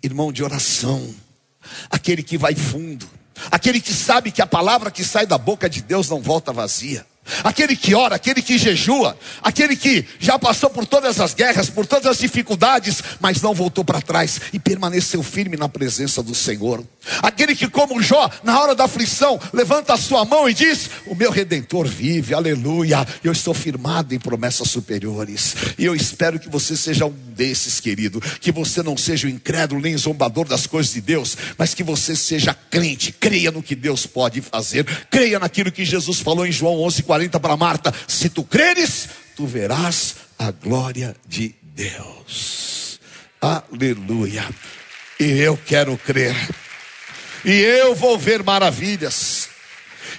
[0.00, 1.12] irmão de oração,
[1.90, 3.10] aquele que vai fundo,
[3.50, 7.04] aquele que sabe que a palavra que sai da boca de Deus não volta vazia.
[7.44, 11.86] Aquele que ora, aquele que jejua, aquele que já passou por todas as guerras, por
[11.86, 16.84] todas as dificuldades, mas não voltou para trás e permaneceu firme na presença do Senhor.
[17.22, 21.14] Aquele que, como Jó, na hora da aflição, levanta a sua mão e diz: O
[21.14, 23.06] meu redentor vive, aleluia.
[23.22, 25.54] Eu estou firmado em promessas superiores.
[25.78, 28.20] E eu espero que você seja um desses, querido.
[28.40, 32.14] Que você não seja o incrédulo nem zombador das coisas de Deus, mas que você
[32.14, 36.80] seja crente, creia no que Deus pode fazer, creia naquilo que Jesus falou em João
[36.80, 39.06] 11, 40 para Marta: se tu creres,
[39.36, 42.98] tu verás a glória de Deus.
[43.38, 44.48] Aleluia.
[45.20, 46.34] E eu quero crer.
[47.44, 49.50] E eu vou ver maravilhas.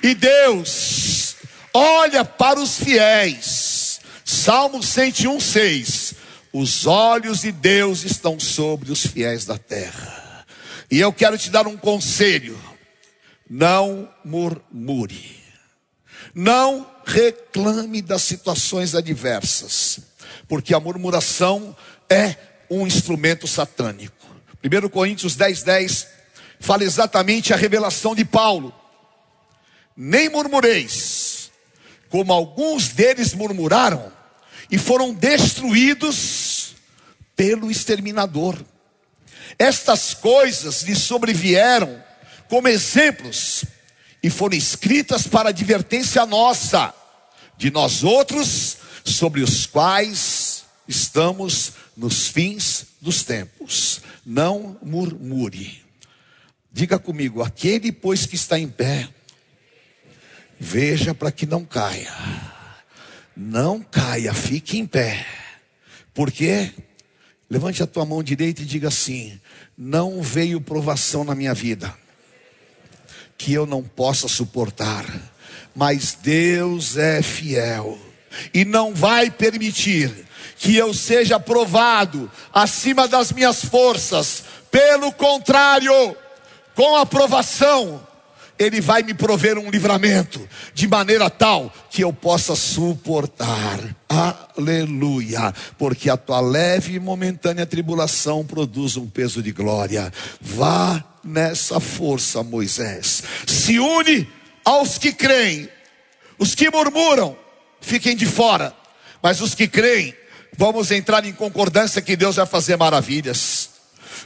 [0.04, 1.36] E Deus
[1.74, 4.00] olha para os fiéis.
[4.24, 6.14] Salmo 101, 6.
[6.54, 10.46] Os olhos de Deus estão sobre os fiéis da terra.
[10.92, 12.60] E eu quero te dar um conselho.
[13.50, 15.43] Não murmure.
[16.34, 20.00] Não reclame das situações adversas,
[20.48, 21.76] porque a murmuração
[22.10, 22.36] é
[22.70, 24.26] um instrumento satânico.
[24.64, 26.08] 1 Coríntios 10, 10
[26.60, 28.74] fala exatamente a revelação de Paulo.
[29.96, 31.52] Nem murmureis,
[32.10, 34.12] como alguns deles murmuraram
[34.72, 36.76] e foram destruídos
[37.36, 38.58] pelo exterminador.
[39.60, 42.04] Estas coisas lhe sobrevieram
[42.50, 43.66] como exemplos
[44.24, 46.94] e foram escritas para advertência nossa,
[47.58, 54.02] de nós outros, sobre os quais estamos nos fins dos tempos.
[54.26, 55.84] Não murmure.
[56.72, 59.10] Diga comigo, aquele pois que está em pé,
[60.58, 62.14] veja para que não caia.
[63.36, 65.28] Não caia, fique em pé.
[66.14, 66.72] Por quê?
[67.50, 69.40] Levante a tua mão direita e diga assim:
[69.78, 71.94] Não veio provação na minha vida
[73.38, 75.06] que eu não possa suportar,
[75.76, 77.98] mas Deus é fiel
[78.54, 80.26] e não vai permitir
[80.58, 84.44] que eu seja provado acima das minhas forças.
[84.72, 86.16] Pelo contrário,
[86.74, 88.02] com a provação,
[88.58, 93.80] Ele vai me prover um livramento, de maneira tal que eu possa suportar.
[94.08, 95.54] Aleluia.
[95.78, 100.12] Porque a tua leve e momentânea tribulação produz um peso de glória.
[100.40, 103.24] Vá nessa força, Moisés.
[103.48, 104.28] Se une
[104.64, 105.70] aos que creem.
[106.38, 107.38] Os que murmuram,
[107.80, 108.76] fiquem de fora.
[109.22, 110.14] Mas os que creem,
[110.58, 113.70] vamos entrar em concordância que Deus vai fazer maravilhas.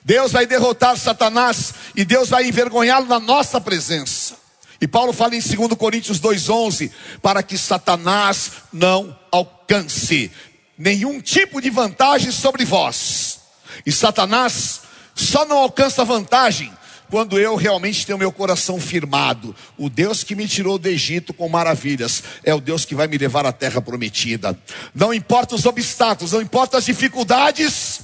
[0.03, 4.35] Deus vai derrotar Satanás e Deus vai envergonhá-lo na nossa presença.
[4.79, 6.91] E Paulo fala em 2 Coríntios 2,11:
[7.21, 10.31] para que Satanás não alcance
[10.77, 13.39] nenhum tipo de vantagem sobre vós.
[13.85, 14.81] E Satanás
[15.15, 16.71] só não alcança vantagem
[17.09, 19.55] quando eu realmente tenho meu coração firmado.
[19.77, 23.17] O Deus que me tirou do Egito com maravilhas é o Deus que vai me
[23.17, 24.57] levar à terra prometida.
[24.93, 28.01] Não importa os obstáculos, não importa as dificuldades,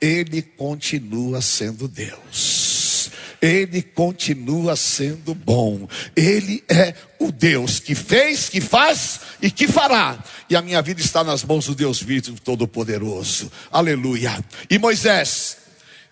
[0.00, 2.66] Ele continua sendo Deus.
[3.40, 5.88] Ele continua sendo bom.
[6.16, 10.22] Ele é o Deus que fez, que faz e que fará.
[10.48, 13.50] E a minha vida está nas mãos do Deus vivo Todo-Poderoso.
[13.70, 14.42] Aleluia.
[14.70, 15.58] E Moisés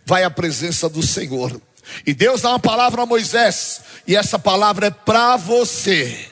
[0.05, 1.61] vai à presença do Senhor.
[2.07, 6.28] E Deus dá uma palavra a Moisés, e essa palavra é para você.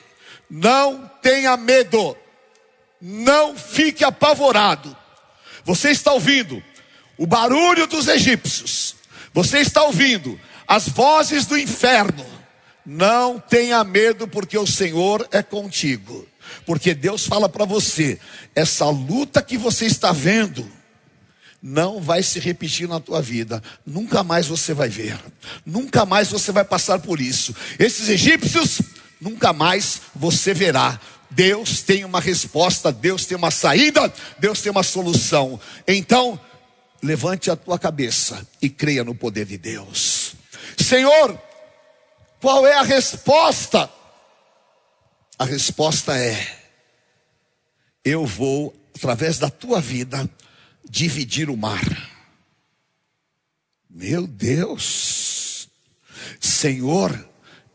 [0.49, 2.15] Não tenha medo,
[3.01, 4.95] não fique apavorado.
[5.63, 6.61] Você está ouvindo
[7.17, 8.95] o barulho dos egípcios,
[9.33, 12.25] você está ouvindo as vozes do inferno.
[12.85, 16.27] Não tenha medo, porque o Senhor é contigo.
[16.65, 18.19] Porque Deus fala para você:
[18.53, 20.69] essa luta que você está vendo,
[21.63, 23.63] não vai se repetir na tua vida.
[23.85, 25.17] Nunca mais você vai ver.
[25.65, 27.55] Nunca mais você vai passar por isso.
[27.79, 28.81] Esses egípcios,
[29.21, 30.99] nunca mais você verá.
[31.31, 35.57] Deus tem uma resposta, Deus tem uma saída, Deus tem uma solução.
[35.87, 36.37] Então,
[37.01, 40.35] levante a tua cabeça e creia no poder de Deus.
[40.77, 41.41] Senhor,
[42.41, 43.89] qual é a resposta?
[45.39, 46.45] A resposta é:
[48.03, 50.29] eu vou, através da tua vida,
[50.89, 51.83] dividir o mar.
[53.89, 55.69] Meu Deus,
[56.39, 57.11] Senhor,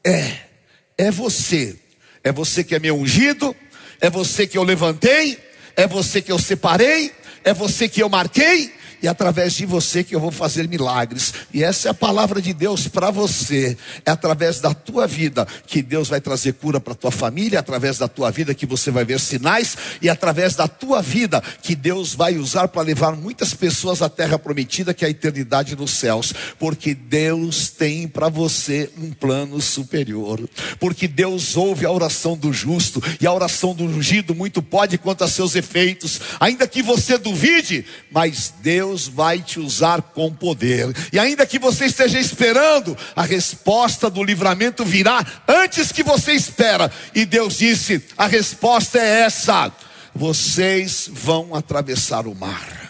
[0.05, 0.49] é,
[0.97, 1.79] é você
[2.25, 3.55] É você que é meu ungido,
[4.01, 5.39] é você que eu levantei,
[5.77, 7.13] é você que eu separei,
[7.45, 11.33] é você que eu marquei, e através de você que eu vou fazer milagres.
[11.53, 13.77] E essa é a palavra de Deus para você.
[14.05, 17.99] É através da tua vida que Deus vai trazer cura para tua família, é através
[17.99, 21.75] da tua vida que você vai ver sinais e é através da tua vida que
[21.75, 25.93] Deus vai usar para levar muitas pessoas à terra prometida, que é a eternidade nos
[25.93, 30.49] céus, porque Deus tem para você um plano superior.
[30.81, 35.25] Porque Deus ouve a oração do justo e a oração do ungido muito pode quanto
[35.25, 40.95] a seus efeitos, ainda que você duvide, mas Deus Deus vai te usar com poder.
[41.13, 46.91] E ainda que você esteja esperando, a resposta do livramento virá antes que você espera.
[47.15, 49.71] E Deus disse: a resposta é essa:
[50.15, 52.89] vocês vão atravessar o mar.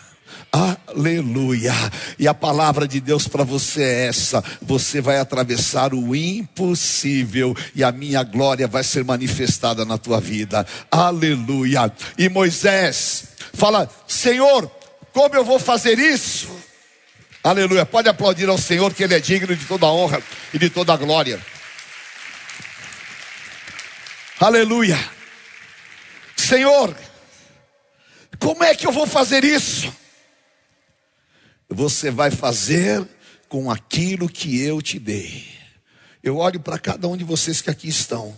[0.53, 1.75] Aleluia.
[2.17, 7.83] E a palavra de Deus para você é essa: você vai atravessar o impossível e
[7.83, 10.65] a minha glória vai ser manifestada na tua vida.
[10.93, 11.93] Aleluia.
[12.17, 14.78] E Moisés fala: Senhor,
[15.19, 16.49] como eu vou fazer isso?
[17.43, 17.85] Aleluia.
[17.85, 20.23] Pode aplaudir ao Senhor, que Ele é digno de toda honra
[20.55, 21.45] e de toda glória.
[24.39, 24.97] Aleluia.
[26.37, 26.97] Senhor,
[28.39, 29.93] como é que eu vou fazer isso?
[31.69, 33.05] Você vai fazer
[33.49, 35.49] com aquilo que eu te dei.
[36.23, 38.37] Eu olho para cada um de vocês que aqui estão.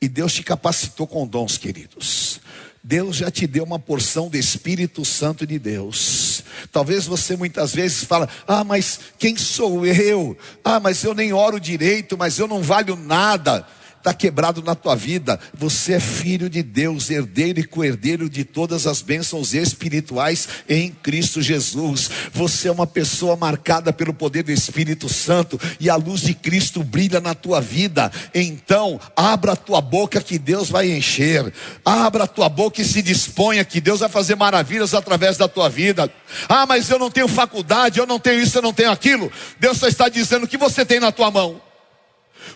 [0.00, 2.40] E Deus te capacitou com dons, queridos.
[2.84, 6.42] Deus já te deu uma porção do Espírito Santo de Deus.
[6.72, 10.36] Talvez você muitas vezes fala: "Ah, mas quem sou eu?
[10.64, 13.66] Ah, mas eu nem oro direito, mas eu não valho nada."
[14.02, 18.84] Está quebrado na tua vida, você é filho de Deus, herdeiro e co-herdeiro de todas
[18.84, 22.10] as bênçãos espirituais em Cristo Jesus.
[22.32, 26.82] Você é uma pessoa marcada pelo poder do Espírito Santo e a luz de Cristo
[26.82, 28.10] brilha na tua vida.
[28.34, 31.52] Então, abra a tua boca que Deus vai encher.
[31.84, 35.68] Abra a tua boca e se disponha que Deus vai fazer maravilhas através da tua
[35.68, 36.12] vida.
[36.48, 39.30] Ah, mas eu não tenho faculdade, eu não tenho isso, eu não tenho aquilo.
[39.60, 41.60] Deus só está dizendo o que você tem na tua mão.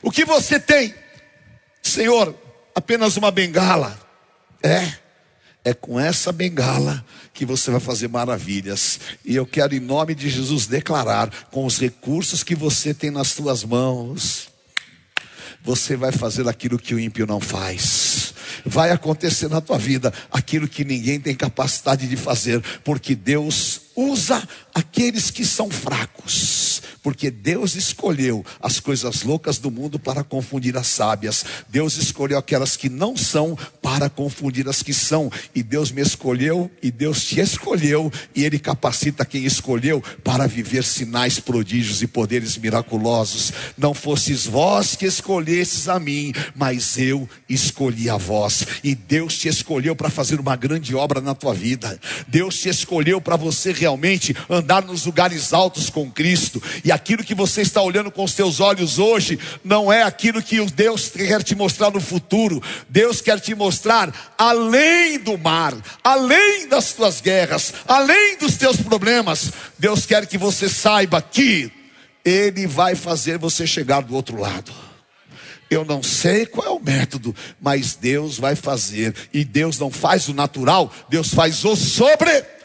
[0.03, 1.06] O que você tem?
[1.87, 2.35] Senhor,
[2.75, 3.99] apenas uma bengala.
[4.63, 4.93] É,
[5.65, 9.01] é com essa bengala que você vai fazer maravilhas.
[9.25, 13.29] E eu quero, em nome de Jesus, declarar: com os recursos que você tem nas
[13.29, 14.49] suas mãos,
[15.63, 18.35] você vai fazer aquilo que o ímpio não faz.
[18.65, 24.43] Vai acontecer na tua vida aquilo que ninguém tem capacidade de fazer, porque Deus usa
[24.75, 26.66] aqueles que são fracos,
[27.07, 31.45] porque Deus escolheu as coisas loucas do mundo para confundir as sábias.
[31.69, 35.31] Deus escolheu aquelas que não são para confundir as que são.
[35.55, 40.83] E Deus me escolheu e Deus te escolheu e ele capacita quem escolheu para viver
[40.83, 43.53] sinais, prodígios e poderes miraculosos.
[43.79, 48.67] Não fosses vós que escolhesses a mim, mas eu escolhi a vós.
[48.83, 52.01] E Deus te escolheu para fazer uma grande obra na tua vida.
[52.27, 56.61] Deus te escolheu para você realmente andar nos lugares altos com Cristo.
[56.85, 60.61] E aquilo que você está olhando com os seus olhos hoje não é aquilo que
[60.67, 62.61] Deus quer te mostrar no futuro.
[62.89, 69.53] Deus quer te mostrar além do mar, além das tuas guerras, além dos teus problemas.
[69.79, 71.71] Deus quer que você saiba que
[72.25, 74.73] ele vai fazer você chegar do outro lado.
[75.71, 79.15] Eu não sei qual é o método, mas Deus vai fazer.
[79.33, 82.56] E Deus não faz o natural, Deus faz o sobre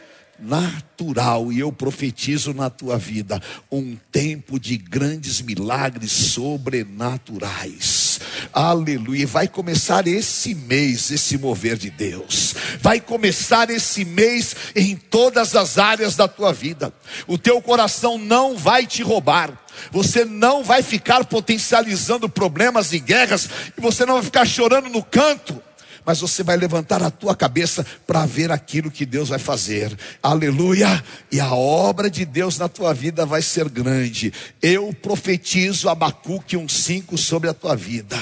[0.42, 3.40] natural, e eu profetizo na tua vida
[3.70, 8.20] um tempo de grandes milagres sobrenaturais.
[8.52, 9.26] Aleluia.
[9.26, 12.54] Vai começar esse mês esse mover de Deus.
[12.80, 16.92] Vai começar esse mês em todas as áreas da tua vida.
[17.26, 19.56] O teu coração não vai te roubar.
[19.90, 25.02] Você não vai ficar potencializando problemas e guerras e você não vai ficar chorando no
[25.02, 25.62] canto
[26.04, 29.96] mas você vai levantar a tua cabeça para ver aquilo que Deus vai fazer.
[30.22, 31.02] Aleluia!
[31.30, 34.32] E a obra de Deus na tua vida vai ser grande.
[34.60, 38.18] Eu profetizo Abacuque 1:5 sobre a tua vida.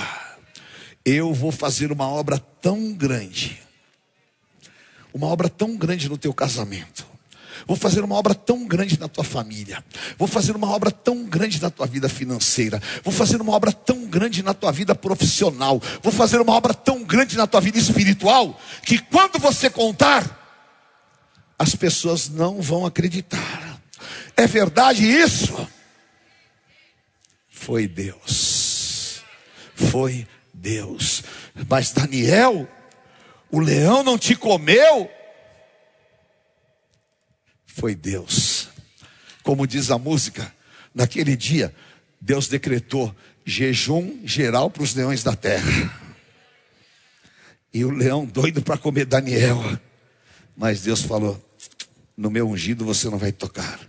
[1.04, 3.60] Eu vou fazer uma obra tão grande.
[5.12, 7.10] Uma obra tão grande no teu casamento
[7.66, 9.84] Vou fazer uma obra tão grande na tua família.
[10.18, 12.80] Vou fazer uma obra tão grande na tua vida financeira.
[13.02, 15.80] Vou fazer uma obra tão grande na tua vida profissional.
[16.02, 20.38] Vou fazer uma obra tão grande na tua vida espiritual que quando você contar,
[21.58, 23.80] as pessoas não vão acreditar.
[24.36, 25.68] É verdade isso?
[27.48, 29.22] Foi Deus.
[29.74, 31.22] Foi Deus.
[31.68, 32.66] Mas Daniel,
[33.50, 35.10] o leão não te comeu?
[37.80, 38.68] Foi Deus.
[39.42, 40.54] Como diz a música,
[40.94, 41.74] naquele dia,
[42.20, 45.90] Deus decretou jejum geral para os leões da terra.
[47.72, 49.58] E o leão doido para comer Daniel.
[50.54, 51.42] Mas Deus falou:
[52.14, 53.80] No meu ungido você não vai tocar.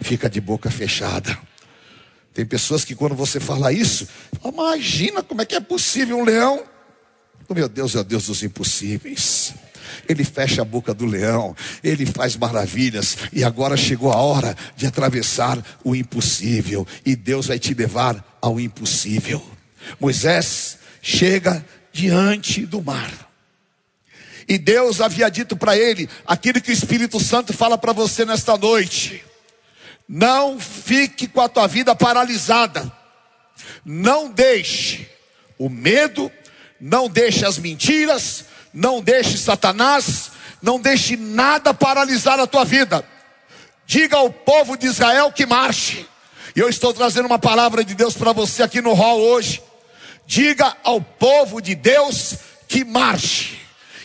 [0.00, 1.38] Fica de boca fechada.
[2.34, 4.08] Tem pessoas que quando você fala isso,
[4.44, 6.64] imagina como é que é possível um leão.
[7.48, 9.54] Oh, meu Deus é o Deus dos impossíveis.
[10.08, 11.54] Ele fecha a boca do leão,
[11.84, 17.58] ele faz maravilhas, e agora chegou a hora de atravessar o impossível, e Deus vai
[17.58, 19.44] te levar ao impossível.
[20.00, 23.12] Moisés chega diante do mar.
[24.48, 28.56] E Deus havia dito para ele aquilo que o Espírito Santo fala para você nesta
[28.56, 29.22] noite.
[30.08, 32.90] Não fique com a tua vida paralisada.
[33.84, 35.06] Não deixe
[35.58, 36.32] o medo,
[36.80, 40.30] não deixe as mentiras, não deixe Satanás,
[40.62, 43.04] não deixe nada paralisar a tua vida.
[43.86, 46.06] Diga ao povo de Israel que marche.
[46.54, 49.62] E eu estou trazendo uma palavra de Deus para você aqui no hall hoje.
[50.26, 52.36] Diga ao povo de Deus
[52.68, 53.58] que marche.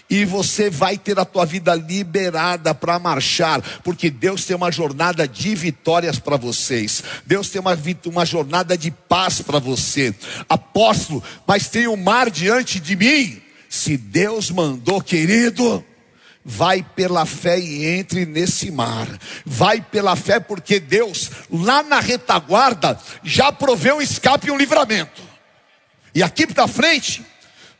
[0.09, 5.27] E você vai ter a tua vida liberada para marchar, porque Deus tem uma jornada
[5.27, 7.03] de vitórias para vocês.
[7.25, 10.13] Deus tem uma, uma jornada de paz para você.
[10.47, 13.42] Apóstolo, mas tem um mar diante de mim.
[13.73, 15.83] Se Deus mandou, querido,
[16.45, 19.07] vai pela fé e entre nesse mar.
[19.43, 25.23] Vai pela fé, porque Deus, lá na retaguarda, já proveu um escape e um livramento.
[26.13, 27.25] E aqui para frente,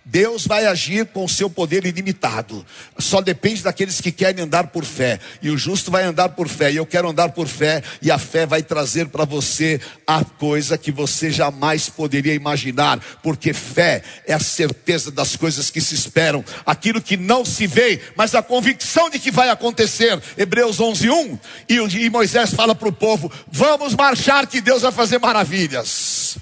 [0.05, 2.65] Deus vai agir com o seu poder ilimitado.
[2.99, 5.19] Só depende daqueles que querem andar por fé.
[5.41, 6.71] E o justo vai andar por fé.
[6.71, 7.81] E eu quero andar por fé.
[8.01, 12.99] E a fé vai trazer para você a coisa que você jamais poderia imaginar.
[13.23, 16.43] Porque fé é a certeza das coisas que se esperam.
[16.65, 20.21] Aquilo que não se vê, mas a convicção de que vai acontecer.
[20.37, 21.39] Hebreus 11, 1.
[21.69, 26.37] E, Moisés fala para o povo: Vamos marchar, que Deus vai fazer maravilhas.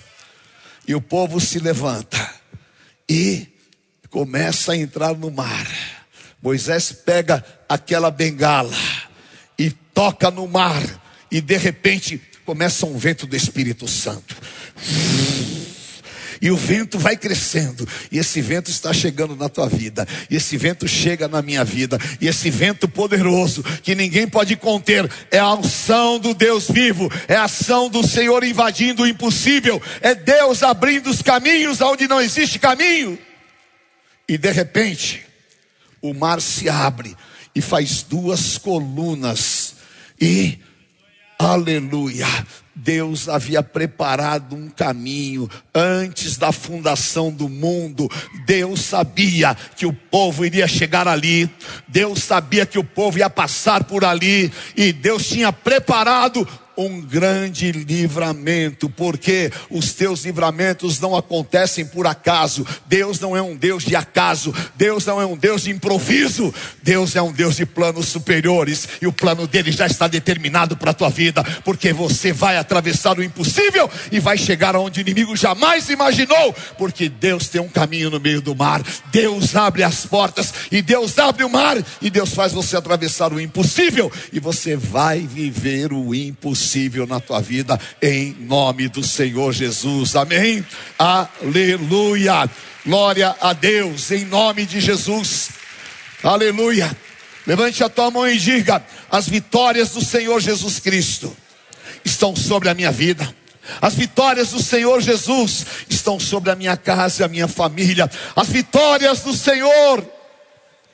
[0.87, 2.41] E o povo se levanta.
[3.07, 3.50] E
[4.11, 5.65] começa a entrar no mar.
[6.43, 8.75] Moisés pega aquela bengala
[9.57, 10.83] e toca no mar,
[11.31, 14.35] e de repente começa um vento do Espírito Santo.
[16.41, 20.57] E o vento vai crescendo, e esse vento está chegando na tua vida, e esse
[20.57, 25.53] vento chega na minha vida, e esse vento poderoso que ninguém pode conter é a
[25.53, 31.11] unção do Deus vivo, é a ação do Senhor invadindo o impossível, é Deus abrindo
[31.11, 33.19] os caminhos onde não existe caminho.
[34.27, 35.25] E de repente,
[36.01, 37.15] o mar se abre
[37.53, 39.75] e faz duas colunas,
[40.19, 40.59] e
[41.37, 42.27] aleluia,
[42.73, 48.09] Deus havia preparado um caminho antes da fundação do mundo.
[48.45, 51.49] Deus sabia que o povo iria chegar ali.
[51.87, 54.51] Deus sabia que o povo ia passar por ali.
[54.75, 56.47] E Deus tinha preparado
[56.77, 62.65] um grande livramento, porque os teus livramentos não acontecem por acaso.
[62.87, 67.15] Deus não é um Deus de acaso, Deus não é um Deus de improviso, Deus
[67.15, 70.93] é um Deus de planos superiores, e o plano dele já está determinado para a
[70.93, 75.89] tua vida, porque você vai atravessar o impossível e vai chegar aonde o inimigo jamais
[75.89, 80.81] imaginou, porque Deus tem um caminho no meio do mar, Deus abre as portas, e
[80.81, 85.91] Deus abre o mar, e Deus faz você atravessar o impossível, e você vai viver
[85.91, 90.15] o impossível possível na tua vida, em nome do Senhor Jesus.
[90.15, 90.63] Amém?
[90.97, 92.47] Aleluia.
[92.85, 95.49] Glória a Deus, em nome de Jesus.
[96.23, 96.95] Aleluia.
[97.47, 101.35] Levante a tua mão e diga: as vitórias do Senhor Jesus Cristo
[102.05, 103.27] estão sobre a minha vida.
[103.81, 108.09] As vitórias do Senhor Jesus estão sobre a minha casa e a minha família.
[108.35, 110.05] As vitórias do Senhor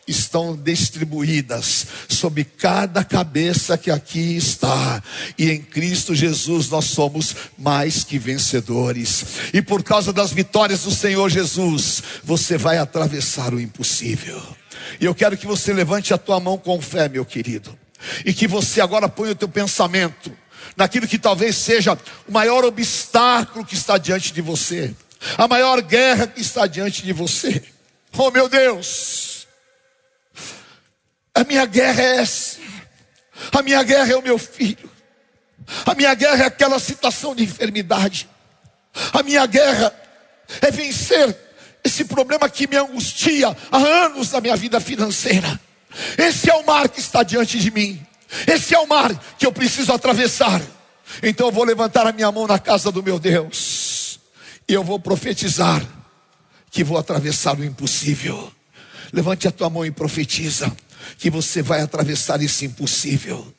[0.08, 5.03] estão distribuídas sobre cada cabeça que aqui está.
[5.38, 9.26] E em Cristo Jesus nós somos mais que vencedores.
[9.53, 14.41] E por causa das vitórias do Senhor Jesus, você vai atravessar o impossível.
[14.99, 17.78] E eu quero que você levante a tua mão com fé, meu querido.
[18.26, 20.32] E que você agora ponha o teu pensamento
[20.76, 21.97] naquilo que talvez seja
[22.28, 24.93] o maior obstáculo que está diante de você,
[25.38, 27.64] a maior guerra que está diante de você.
[28.16, 29.27] Oh meu Deus!
[31.38, 32.58] A minha guerra é essa.
[33.52, 34.90] A minha guerra é o meu filho.
[35.86, 38.28] A minha guerra é aquela situação de enfermidade.
[39.14, 39.94] A minha guerra
[40.60, 41.38] é vencer
[41.84, 45.60] esse problema que me angustia há anos na minha vida financeira.
[46.18, 48.04] Esse é o mar que está diante de mim.
[48.48, 50.60] Esse é o mar que eu preciso atravessar.
[51.22, 54.20] Então eu vou levantar a minha mão na casa do meu Deus.
[54.68, 55.86] E eu vou profetizar
[56.72, 58.52] que vou atravessar o impossível.
[59.14, 60.76] Levante a tua mão e profetiza
[61.18, 63.53] que você vai atravessar esse impossível.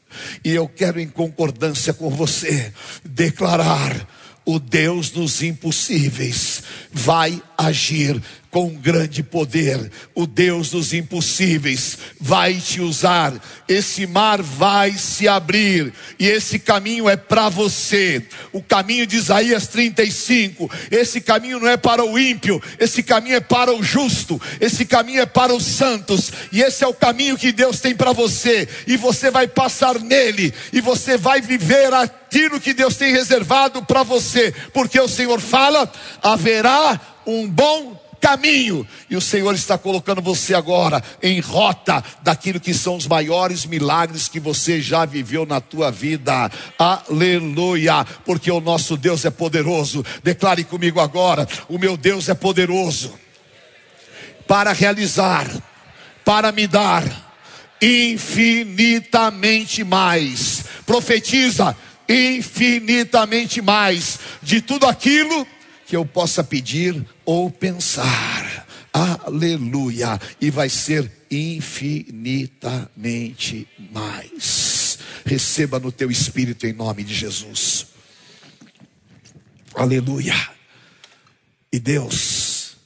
[0.45, 2.73] E eu quero, em concordância com você,
[3.05, 4.07] declarar:
[4.45, 8.21] o Deus dos impossíveis vai agir
[8.59, 9.89] com grande poder.
[10.17, 13.33] O Deus dos impossíveis vai te usar.
[13.69, 18.21] Esse mar vai se abrir e esse caminho é para você.
[18.53, 20.69] O caminho de Isaías 35.
[20.91, 25.21] Esse caminho não é para o ímpio, esse caminho é para o justo, esse caminho
[25.21, 26.33] é para os santos.
[26.51, 28.69] E esse é o caminho que Deus tem para você.
[28.89, 34.03] E você vai passar nele e você vai viver aquilo que Deus tem reservado para
[34.03, 35.89] você, porque o Senhor fala:
[36.21, 42.75] haverá um bom caminho, e o Senhor está colocando você agora em rota daquilo que
[42.75, 46.51] são os maiores milagres que você já viveu na tua vida.
[46.79, 48.05] Aleluia!
[48.25, 50.05] Porque o nosso Deus é poderoso.
[50.23, 53.15] Declare comigo agora: o meu Deus é poderoso
[54.47, 55.47] para realizar,
[56.25, 57.05] para me dar
[57.81, 60.65] infinitamente mais.
[60.87, 61.77] Profetiza
[62.09, 65.58] infinitamente mais de tudo aquilo que
[65.97, 68.69] eu possa pedir ou pensar.
[68.93, 70.21] Aleluia!
[70.41, 74.99] E vai ser infinitamente mais.
[75.25, 77.87] Receba no teu espírito em nome de Jesus.
[79.75, 80.35] Aleluia!
[81.73, 82.77] E Deus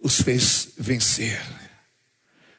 [0.00, 1.42] os fez vencer.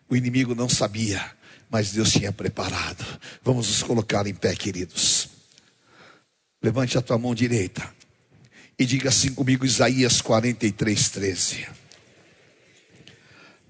[0.09, 1.24] O inimigo não sabia,
[1.70, 3.05] mas Deus tinha preparado.
[3.43, 5.30] Vamos nos colocar em pé, queridos.
[6.61, 7.95] Levante a tua mão direita
[8.78, 11.67] e diga assim comigo, Isaías 43, 13.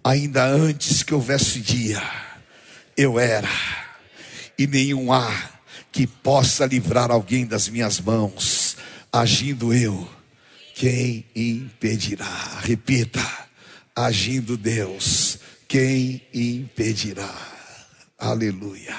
[0.03, 2.01] Ainda antes que houvesse dia,
[2.97, 3.49] eu era,
[4.58, 5.51] e nenhum há
[5.91, 8.78] que possa livrar alguém das minhas mãos,
[9.12, 10.09] agindo eu,
[10.74, 12.59] quem impedirá?
[12.62, 13.21] Repita,
[13.96, 17.34] agindo Deus, quem impedirá?
[18.17, 18.97] Aleluia.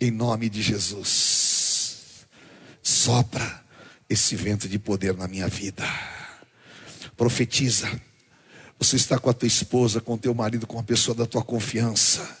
[0.00, 2.26] Em nome de Jesus,
[2.82, 3.65] sopra
[4.08, 5.84] esse vento de poder na minha vida.
[7.16, 7.90] Profetiza.
[8.78, 11.42] Você está com a tua esposa, com o teu marido, com a pessoa da tua
[11.42, 12.38] confiança.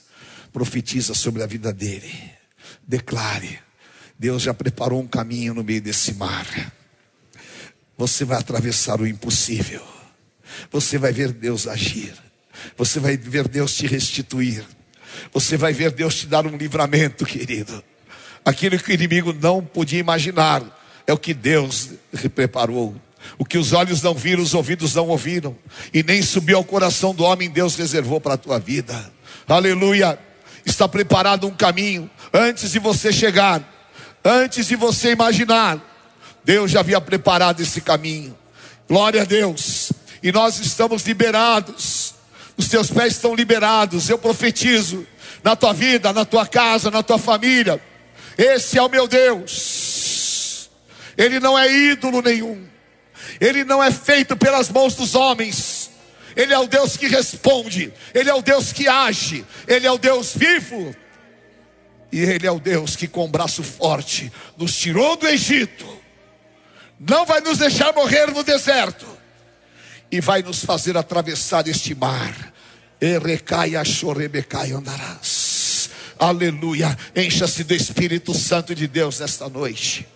[0.52, 2.12] Profetiza sobre a vida dele.
[2.86, 3.58] Declare.
[4.18, 6.46] Deus já preparou um caminho no meio desse mar.
[7.96, 9.82] Você vai atravessar o impossível.
[10.70, 12.14] Você vai ver Deus agir.
[12.76, 14.64] Você vai ver Deus te restituir.
[15.32, 17.82] Você vai ver Deus te dar um livramento, querido.
[18.44, 20.75] Aquilo que o inimigo não podia imaginar
[21.06, 21.90] é o que Deus
[22.34, 22.94] preparou.
[23.38, 25.56] O que os olhos não viram, os ouvidos não ouviram,
[25.92, 29.12] e nem subiu ao coração do homem, Deus reservou para a tua vida.
[29.48, 30.18] Aleluia!
[30.64, 33.62] Está preparado um caminho antes de você chegar,
[34.24, 35.80] antes de você imaginar.
[36.44, 38.36] Deus já havia preparado esse caminho.
[38.88, 39.92] Glória a Deus.
[40.22, 42.14] E nós estamos liberados.
[42.56, 44.08] Os teus pés estão liberados.
[44.08, 45.06] Eu profetizo
[45.42, 47.80] na tua vida, na tua casa, na tua família.
[48.38, 49.85] Esse é o meu Deus.
[51.16, 52.66] Ele não é ídolo nenhum.
[53.40, 55.90] Ele não é feito pelas mãos dos homens.
[56.36, 57.92] Ele é o Deus que responde.
[58.14, 59.44] Ele é o Deus que age.
[59.66, 60.94] Ele é o Deus vivo.
[62.12, 65.86] E Ele é o Deus que, com braço forte, nos tirou do Egito.
[66.98, 69.06] Não vai nos deixar morrer no deserto.
[70.10, 72.54] E vai nos fazer atravessar este mar.
[73.00, 75.90] Erecaia, chorebecai, andarás.
[76.18, 76.96] Aleluia.
[77.14, 80.06] Encha-se do Espírito Santo de Deus nesta noite.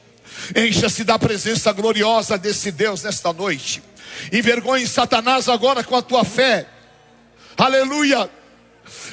[0.54, 3.82] Encha-se da presença gloriosa desse Deus nesta noite.
[4.32, 6.66] Envergonhe Satanás agora com a tua fé.
[7.56, 8.30] Aleluia.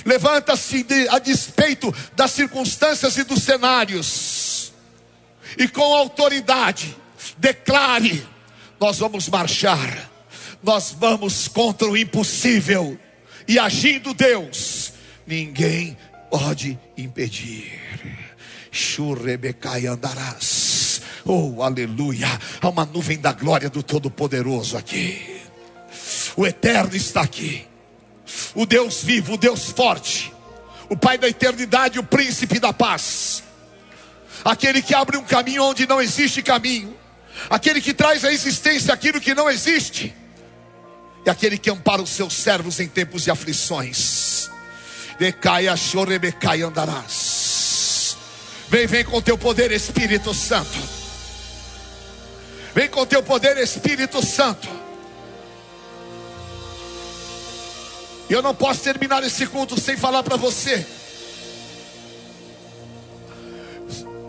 [0.05, 4.73] Levanta-se a despeito das circunstâncias e dos cenários.
[5.57, 6.95] E com autoridade,
[7.37, 8.25] declare:
[8.79, 10.09] nós vamos marchar.
[10.63, 12.99] Nós vamos contra o impossível.
[13.47, 14.93] E agindo Deus,
[15.25, 15.97] ninguém
[16.29, 17.79] pode impedir.
[18.71, 20.66] Churebecai andarás.
[21.27, 22.27] Oh, aleluia.
[22.61, 25.41] Há uma nuvem da glória do Todo-Poderoso aqui.
[26.37, 27.67] O Eterno está aqui.
[28.55, 30.33] O Deus vivo, o Deus forte.
[30.87, 33.43] O Pai da eternidade, o príncipe da paz.
[34.45, 36.95] Aquele que abre um caminho onde não existe caminho.
[37.49, 40.15] Aquele que traz à existência aquilo que não existe.
[41.25, 44.49] E aquele que ampara os seus servos em tempos de aflições.
[45.19, 48.15] Decaia, chorebecai, andarás.
[48.69, 50.96] Vem, vem com teu poder, Espírito Santo.
[52.77, 54.69] Vem com teu poder, Espírito Santo.
[58.29, 60.85] Eu não posso terminar esse culto sem falar para você.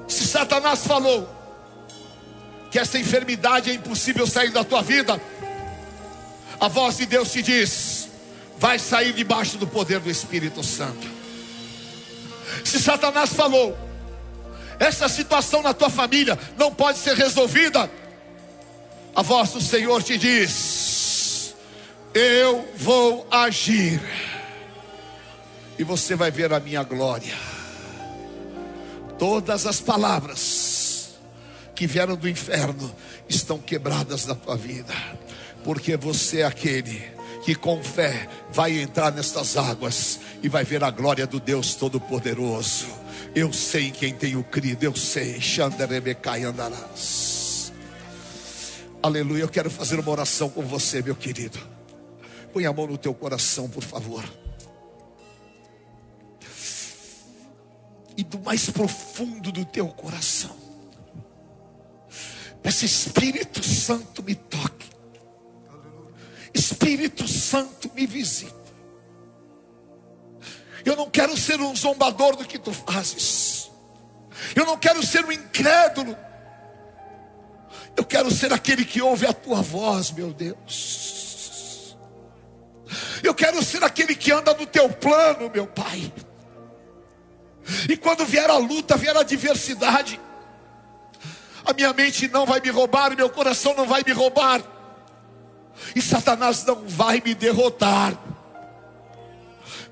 [0.09, 1.29] Se Satanás falou
[2.71, 5.21] que essa enfermidade é impossível sair da tua vida,
[6.59, 8.09] a voz de Deus te diz:
[8.57, 11.07] vai sair debaixo do poder do Espírito Santo.
[12.65, 13.77] Se Satanás falou,
[14.79, 17.91] essa situação na tua família não pode ser resolvida,
[19.19, 21.53] a voz do Senhor te diz:
[22.15, 24.01] Eu vou agir.
[25.77, 27.35] E você vai ver a minha glória.
[29.19, 31.19] Todas as palavras
[31.75, 32.95] que vieram do inferno
[33.29, 34.95] estão quebradas na tua vida,
[35.65, 37.03] porque você é aquele
[37.45, 42.87] que com fé vai entrar nestas águas e vai ver a glória do Deus Todo-Poderoso.
[43.35, 45.41] Eu sei em quem tenho crido, eu sei.
[45.41, 47.28] Xanderebecai andarás.
[49.03, 49.43] Aleluia.
[49.43, 51.59] Eu quero fazer uma oração com você, meu querido.
[52.53, 54.25] Põe a mão no teu coração, por favor.
[58.17, 60.57] E do mais profundo do teu coração.
[62.63, 64.91] Peça Espírito Santo me toque.
[66.53, 68.59] Espírito Santo me visita.
[70.85, 73.71] Eu não quero ser um zombador do que tu fazes.
[74.57, 76.17] Eu não quero ser um incrédulo.
[77.99, 81.97] Eu quero ser aquele que ouve a tua voz, meu Deus.
[83.25, 86.13] Eu quero ser aquele que anda no teu plano, meu Pai.
[87.89, 90.21] E quando vier a luta, vier a adversidade,
[91.65, 94.63] a minha mente não vai me roubar, meu coração não vai me roubar,
[95.93, 98.17] e Satanás não vai me derrotar,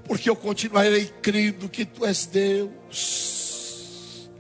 [0.04, 4.30] porque eu continuarei crendo que Tu és Deus.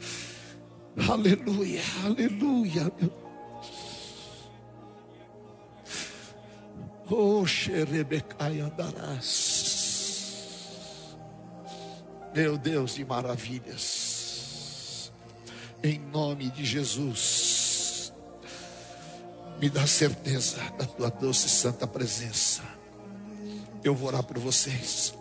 [1.10, 3.25] Aleluia, aleluia, meu Deus.
[7.08, 9.94] Oh, xerebecai andarás.
[12.34, 15.12] Meu Deus de maravilhas.
[15.84, 18.12] Em nome de Jesus.
[19.60, 22.62] Me dá certeza da tua doce e santa presença.
[23.84, 25.14] Eu vou orar por vocês.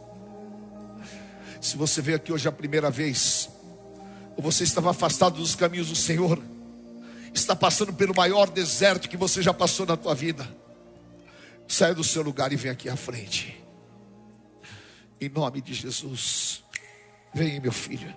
[1.62, 3.48] Se você veio aqui hoje a primeira vez,
[4.36, 6.42] ou você estava afastado dos caminhos do Senhor,
[7.32, 10.65] está passando pelo maior deserto que você já passou na tua vida
[11.68, 13.64] Saia do seu lugar e vem aqui à frente.
[15.20, 16.64] Em nome de Jesus.
[17.34, 18.14] Vem, meu filho.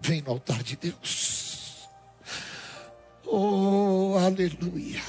[0.00, 1.88] Vem no altar de Deus.
[3.26, 5.02] Oh, aleluia.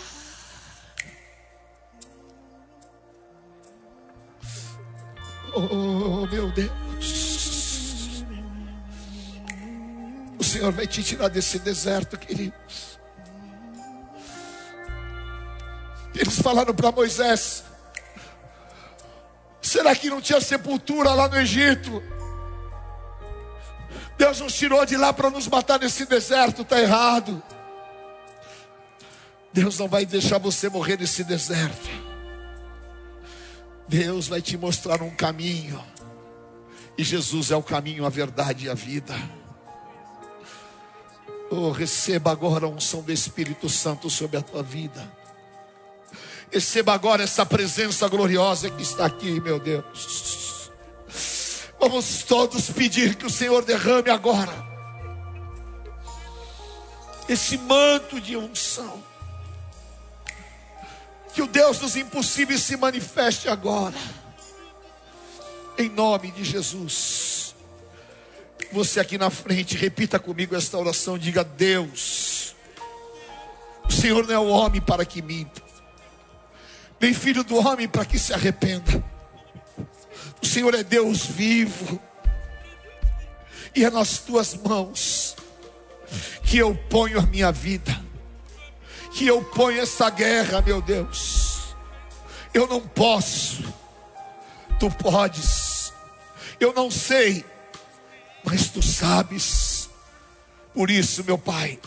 [5.53, 8.23] Oh, meu Deus.
[10.39, 12.94] O Senhor vai te tirar desse deserto, queridos.
[16.15, 17.63] Eles falaram para Moisés:
[19.61, 22.01] será que não tinha sepultura lá no Egito?
[24.17, 27.43] Deus nos tirou de lá para nos matar nesse deserto, está errado.
[29.51, 31.89] Deus não vai deixar você morrer nesse deserto.
[33.87, 35.81] Deus vai te mostrar um caminho.
[36.97, 39.13] E Jesus é o caminho, a verdade e a vida.
[41.51, 45.09] Oh, receba agora a unção do Espírito Santo sobre a tua vida.
[46.51, 50.71] Receba agora essa presença gloriosa que está aqui, meu Deus.
[51.79, 54.65] Vamos todos pedir que o Senhor derrame agora
[57.27, 59.03] esse manto de unção.
[61.33, 63.97] Que o Deus dos impossíveis se manifeste agora.
[65.77, 67.55] Em nome de Jesus.
[68.71, 71.17] Você aqui na frente, repita comigo esta oração.
[71.17, 72.55] Diga: Deus,
[73.89, 75.64] o Senhor não é o homem para que minta
[76.99, 79.03] nem filho do homem para que se arrependa.
[80.41, 81.99] O Senhor é Deus vivo,
[83.75, 85.35] e é nas tuas mãos
[86.43, 87.99] que eu ponho a minha vida,
[89.11, 91.75] que eu ponho essa guerra, meu Deus.
[92.53, 93.63] Eu não posso,
[94.79, 95.91] tu podes,
[96.59, 97.43] eu não sei,
[98.43, 99.89] mas tu sabes.
[100.73, 101.79] Por isso, meu Pai,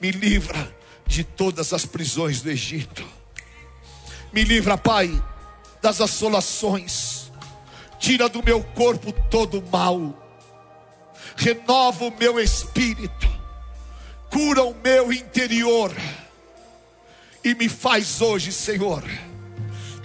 [0.00, 0.74] me livra
[1.06, 3.21] de todas as prisões do Egito
[4.32, 5.22] me livra, Pai,
[5.80, 7.30] das assolações.
[7.98, 10.18] Tira do meu corpo todo o mal.
[11.36, 13.30] Renova o meu espírito.
[14.30, 15.92] Cura o meu interior.
[17.44, 19.02] E me faz hoje, Senhor,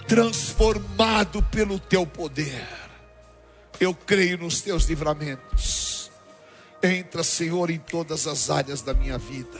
[0.06, 2.66] transformado pelo teu poder.
[3.80, 6.10] Eu creio nos teus livramentos.
[6.82, 9.58] Entra, Senhor, em todas as áreas da minha vida.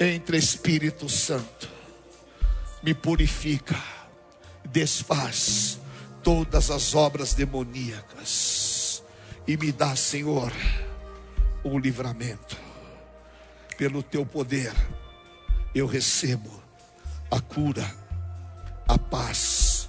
[0.00, 1.77] Entra, Espírito Santo
[2.82, 3.76] me purifica,
[4.64, 5.78] desfaz
[6.22, 9.02] todas as obras demoníacas
[9.46, 10.52] e me dá, Senhor,
[11.64, 12.56] o livramento.
[13.76, 14.72] Pelo teu poder,
[15.74, 16.62] eu recebo
[17.30, 17.88] a cura,
[18.86, 19.88] a paz,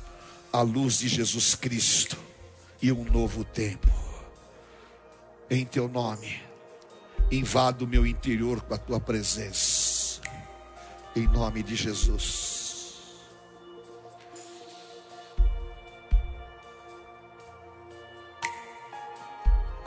[0.54, 2.18] a luz de Jesus Cristo
[2.82, 3.92] e um novo tempo.
[5.50, 6.42] Em teu nome,
[7.32, 10.22] invado o meu interior com a tua presença.
[11.16, 12.59] Em nome de Jesus.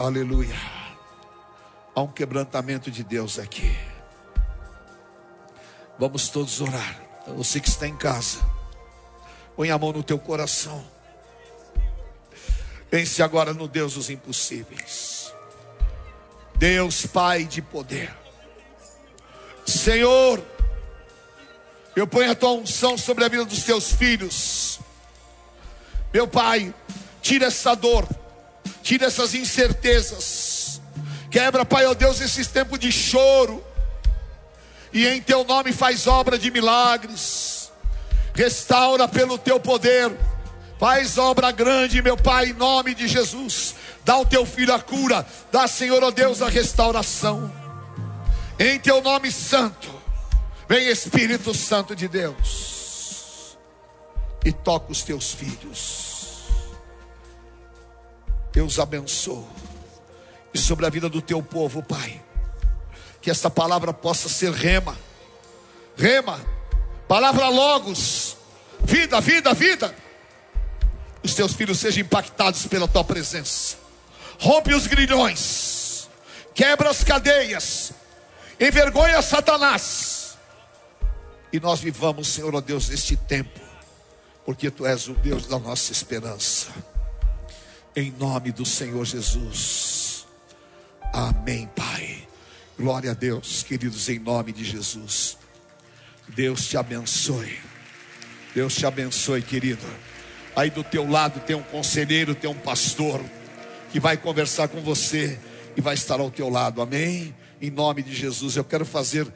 [0.03, 0.57] Aleluia.
[1.95, 3.73] Há um quebrantamento de Deus aqui.
[5.97, 7.01] Vamos todos orar.
[7.37, 8.41] Você que está em casa,
[9.55, 10.85] põe a mão no teu coração.
[12.91, 15.33] Pense agora no Deus dos impossíveis.
[16.57, 18.13] Deus Pai de poder.
[19.65, 20.45] Senhor,
[21.95, 24.81] eu ponho a tua unção sobre a vida dos teus filhos.
[26.13, 26.75] Meu Pai,
[27.21, 28.05] tira essa dor,
[28.83, 30.81] tira essas incertezas.
[31.31, 33.65] Quebra, Pai, ó Deus, esses tempos de choro.
[34.93, 37.73] E em teu nome faz obra de milagres.
[38.35, 40.13] Restaura pelo teu poder.
[40.79, 43.75] Faz obra grande, meu Pai, em nome de Jesus.
[44.05, 45.25] Dá ao teu filho a cura.
[45.51, 47.51] Dá, Senhor, ó Deus, a restauração.
[48.59, 49.89] Em teu nome santo.
[50.69, 53.57] Vem Espírito Santo de Deus.
[54.45, 56.12] E toca os teus filhos.
[58.55, 59.49] Eu os abençoo.
[60.53, 62.23] E sobre a vida do teu povo, Pai.
[63.21, 64.97] Que essa palavra possa ser rema.
[65.97, 66.41] Rema.
[67.09, 68.37] Palavra logos.
[68.81, 69.95] Vida, vida, vida.
[71.23, 73.77] Os teus filhos sejam impactados pela tua presença.
[74.39, 76.09] Rompe os grilhões.
[76.55, 77.93] Quebra as cadeias.
[78.61, 80.37] Envergonha Satanás.
[81.53, 83.61] E nós vivamos, Senhor, ó Deus, neste tempo.
[84.45, 86.69] Porque tu és o Deus da nossa esperança.
[87.95, 90.27] Em nome do Senhor Jesus.
[91.13, 92.27] Amém, Pai.
[92.79, 95.37] Glória a Deus, queridos, em nome de Jesus.
[96.29, 97.59] Deus te abençoe.
[98.55, 99.87] Deus te abençoe, querido.
[100.57, 103.21] Aí do teu lado tem um conselheiro, tem um pastor
[103.91, 105.39] que vai conversar com você
[105.77, 106.81] e vai estar ao teu lado.
[106.81, 107.35] Amém?
[107.61, 109.31] Em nome de Jesus, eu quero fazer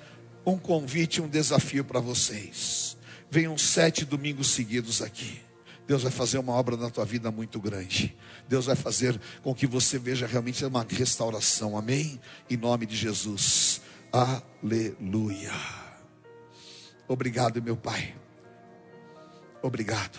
[0.47, 2.97] um convite, um desafio para vocês.
[3.31, 5.45] Venham sete domingos seguidos aqui.
[5.87, 8.17] Deus vai fazer uma obra na tua vida muito grande.
[8.49, 11.77] Deus vai fazer com que você veja realmente uma restauração.
[11.77, 12.21] Amém?
[12.49, 13.81] Em nome de Jesus.
[14.13, 15.53] Aleluia.
[17.09, 18.15] Obrigado, meu Pai.
[19.63, 20.19] Obrigado.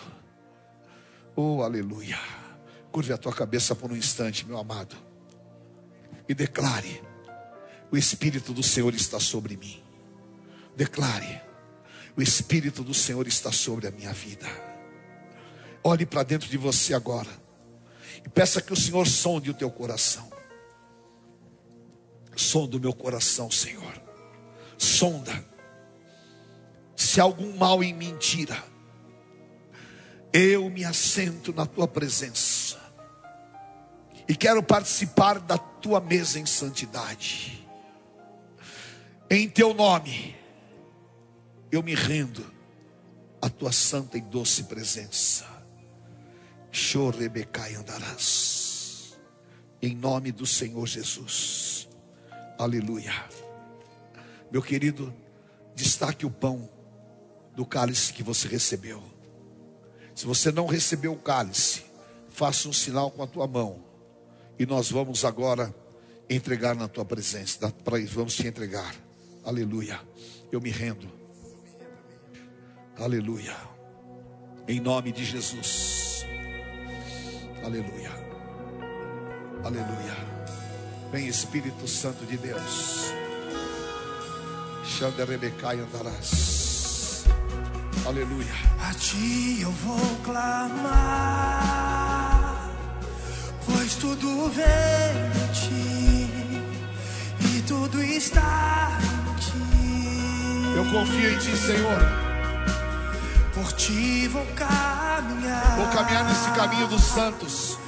[1.36, 2.20] Oh, aleluia.
[2.92, 4.96] Curve a tua cabeça por um instante, meu amado.
[6.28, 7.02] E declare:
[7.92, 9.82] O Espírito do Senhor está sobre mim.
[10.76, 11.42] Declare:
[12.16, 14.48] O Espírito do Senhor está sobre a minha vida.
[15.84, 17.47] Olhe para dentro de você agora.
[18.26, 20.30] E peça que o Senhor sonde o teu coração.
[22.36, 24.02] Sonda o meu coração, Senhor.
[24.78, 25.46] Sonda.
[26.96, 28.64] Se algum mal em mim, tira.
[30.32, 32.78] Eu me assento na tua presença.
[34.28, 37.66] E quero participar da tua mesa em santidade.
[39.30, 40.36] Em teu nome,
[41.72, 42.46] eu me rendo
[43.42, 45.57] à tua santa e doce presença.
[47.80, 49.18] Andarás.
[49.82, 51.90] Em nome do Senhor Jesus.
[52.58, 53.14] Aleluia.
[54.52, 55.14] Meu querido,
[55.76, 56.70] destaque o pão
[57.56, 59.04] do cálice que você recebeu.
[60.14, 61.86] Se você não recebeu o cálice,
[62.30, 63.84] faça um sinal com a tua mão.
[64.58, 65.74] E nós vamos agora
[66.30, 67.74] entregar na tua presença.
[68.14, 68.96] Vamos te entregar.
[69.44, 70.00] Aleluia.
[70.52, 71.10] Eu me rendo.
[72.98, 73.56] Aleluia.
[74.68, 76.07] Em nome de Jesus.
[77.68, 78.12] Aleluia.
[79.62, 80.16] Aleluia.
[81.12, 83.12] Vem Espírito Santo de Deus.
[84.86, 87.26] Xanda Rebecai andarás.
[88.06, 88.54] Aleluia.
[88.90, 90.94] A ti eu vou clamar,
[93.66, 96.30] pois tudo vem de ti
[97.54, 99.58] e tudo está em ti.
[100.74, 102.27] Eu confio em ti, Senhor.
[103.58, 105.78] Por ti vou caminhar.
[105.78, 107.80] Vou caminhar nesse caminho dos santos.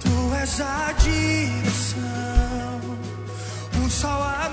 [0.00, 2.80] Tu és a direção,
[3.84, 4.48] o sol a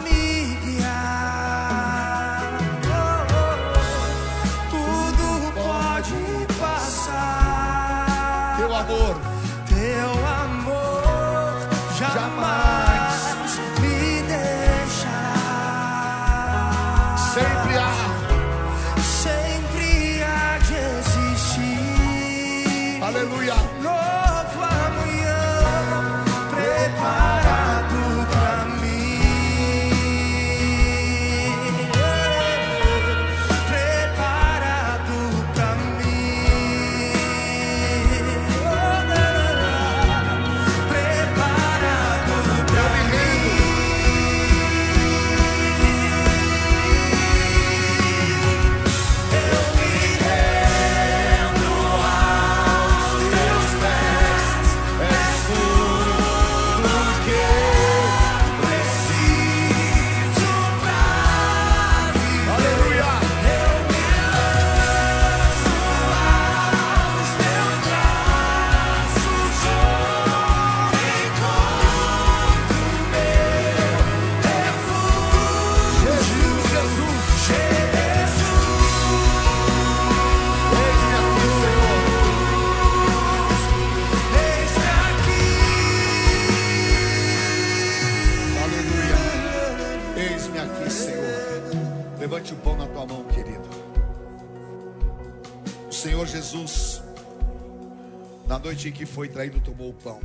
[98.86, 100.20] noite em que foi traído, tomou o pão.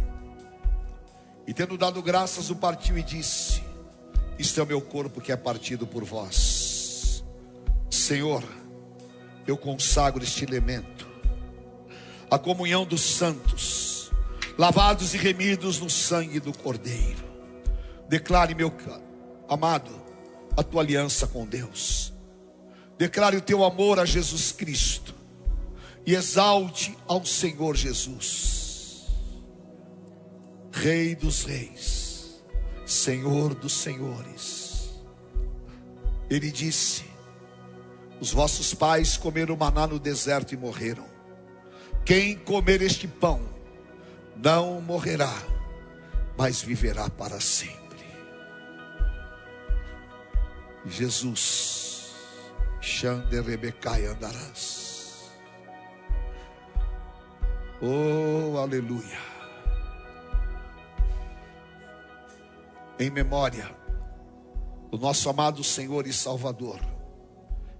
[1.46, 3.62] E tendo dado graças, o partiu e disse:
[4.38, 7.24] Isto é o meu corpo que é partido por vós.
[7.90, 8.44] Senhor,
[9.46, 11.08] eu consagro este elemento,
[12.30, 14.10] a comunhão dos santos,
[14.58, 17.30] lavados e remidos no sangue do Cordeiro.
[18.08, 18.72] Declare, meu
[19.48, 19.90] amado,
[20.56, 22.12] a tua aliança com Deus.
[22.98, 25.19] Declare o teu amor a Jesus Cristo.
[26.06, 29.06] E exalte ao Senhor Jesus,
[30.72, 32.42] Rei dos Reis,
[32.86, 34.90] Senhor dos Senhores.
[36.28, 37.04] Ele disse:
[38.20, 41.06] Os vossos pais comeram maná no deserto e morreram.
[42.04, 43.40] Quem comer este pão
[44.36, 45.32] não morrerá,
[46.36, 48.06] mas viverá para sempre.
[50.86, 52.12] Jesus,
[52.80, 54.79] Xande Rebecai andarás.
[57.82, 59.18] Oh, aleluia.
[62.98, 63.70] Em memória
[64.90, 66.78] do nosso amado Senhor e Salvador,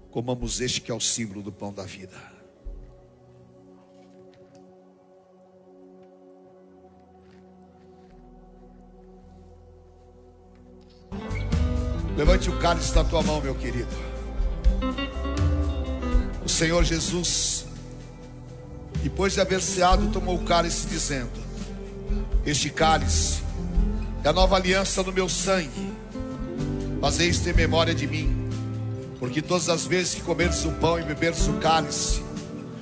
[0.09, 2.17] comamos este que é o símbolo do pão da vida.
[12.17, 13.95] Levante o cálice da tua mão, meu querido.
[16.43, 17.67] O Senhor Jesus,
[19.01, 21.31] depois de haver ceado, tomou o cálice, dizendo:
[22.45, 23.41] Este cálice
[24.23, 25.91] é a nova aliança no meu sangue.
[26.99, 28.49] Fazei isto em memória de mim,
[29.19, 32.21] porque todas as vezes que comerdes o pão e beberdes o cálice,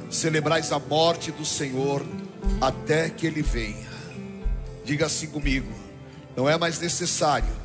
[0.10, 2.06] celebrais a morte do Senhor
[2.60, 3.90] até que ele venha.
[4.84, 5.72] Diga assim comigo:
[6.36, 7.60] não é mais necessário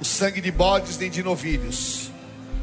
[0.00, 2.10] o sangue de bodes nem de novilhos,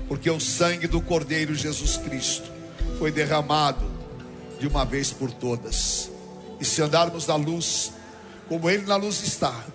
[0.08, 2.52] porque o sangue do Cordeiro Jesus Cristo
[2.98, 3.97] foi derramado
[4.60, 6.10] de uma vez por todas.
[6.60, 7.92] E se andarmos na luz,
[8.48, 9.66] como Ele na luz está,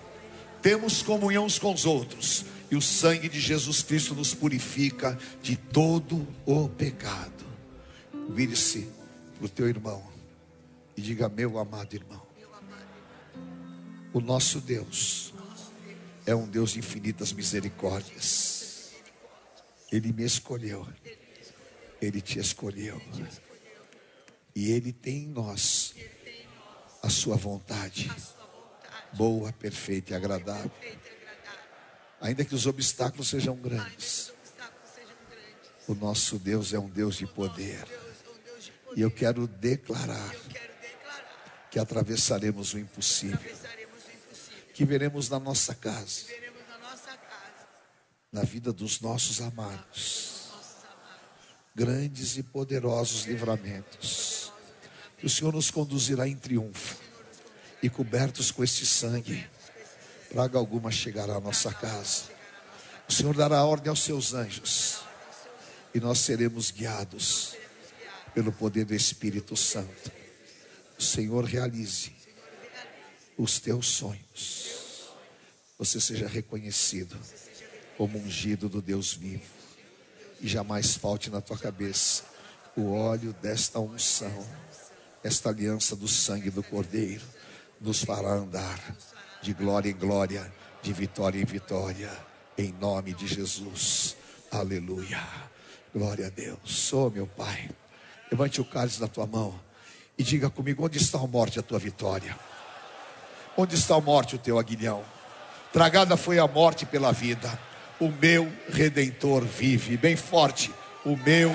[0.61, 5.55] temos comunhão uns com os outros, e o sangue de Jesus Cristo nos purifica de
[5.55, 7.45] todo o pecado.
[8.29, 8.89] Vire-se
[9.37, 10.03] para o teu irmão
[10.95, 12.21] e diga: Meu amado irmão,
[14.13, 15.33] o nosso Deus
[16.25, 18.91] é um Deus de infinitas misericórdias.
[19.91, 20.87] Ele me escolheu,
[22.01, 23.01] Ele te escolheu,
[24.55, 25.93] e Ele tem em nós
[27.01, 28.11] a Sua vontade,
[29.13, 30.71] boa, perfeita e agradável.
[32.21, 34.31] Ainda que os obstáculos sejam grandes,
[35.87, 37.85] o nosso Deus é um Deus de poder,
[38.95, 40.35] e eu quero declarar
[41.69, 43.39] que atravessaremos o impossível.
[44.73, 46.25] que veremos na nossa casa,
[48.31, 50.32] na vida dos nossos amados,
[51.75, 54.51] grandes e poderosos livramentos.
[55.23, 56.97] O Senhor nos conduzirá em triunfo
[57.81, 59.45] e cobertos com este sangue,
[60.29, 62.23] praga alguma chegará à nossa casa.
[63.07, 65.01] O Senhor dará ordem aos seus anjos
[65.93, 67.55] e nós seremos guiados
[68.33, 70.11] pelo poder do Espírito Santo.
[70.97, 72.13] O Senhor realize
[73.37, 75.09] os teus sonhos.
[75.77, 77.17] Você seja reconhecido
[77.97, 79.62] como ungido do Deus vivo.
[80.43, 82.23] E jamais falte na tua cabeça
[82.75, 84.45] o óleo desta unção,
[85.23, 87.23] esta aliança do sangue do Cordeiro,
[87.79, 88.77] nos fará andar
[89.41, 92.11] de glória em glória, de vitória em vitória,
[92.57, 94.17] em nome de Jesus.
[94.51, 95.25] Aleluia.
[95.95, 96.91] Glória a Deus.
[96.91, 97.69] Oh, meu Pai,
[98.29, 99.57] levante o cálice da tua mão
[100.17, 102.37] e diga comigo: onde está a morte, a tua vitória?
[103.55, 105.05] Onde está a morte, o teu aguilhão?
[105.71, 107.57] Tragada foi a morte pela vida.
[108.03, 109.95] O meu redentor vive.
[109.95, 110.69] Bem forte.
[111.05, 111.49] O meu.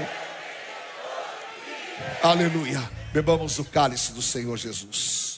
[2.23, 2.91] Aleluia.
[3.13, 5.38] Bebamos o cálice do Senhor Jesus.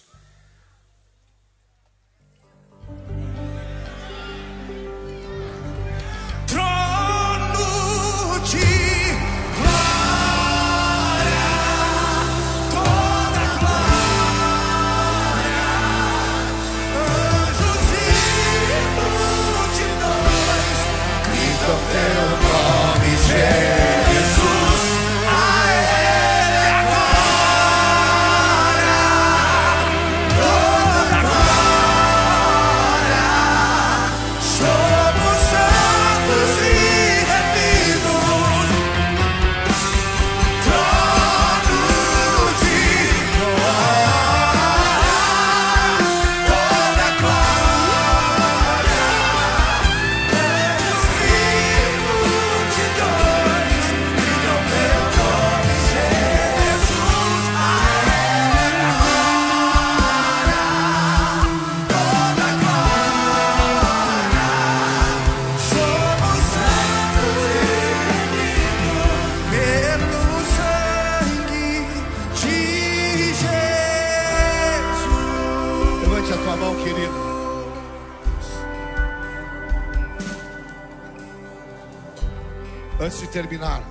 [83.31, 83.83] Terminar,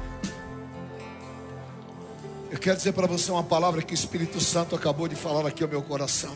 [2.52, 5.64] eu quero dizer para você uma palavra que o Espírito Santo acabou de falar aqui
[5.64, 6.36] ao meu coração.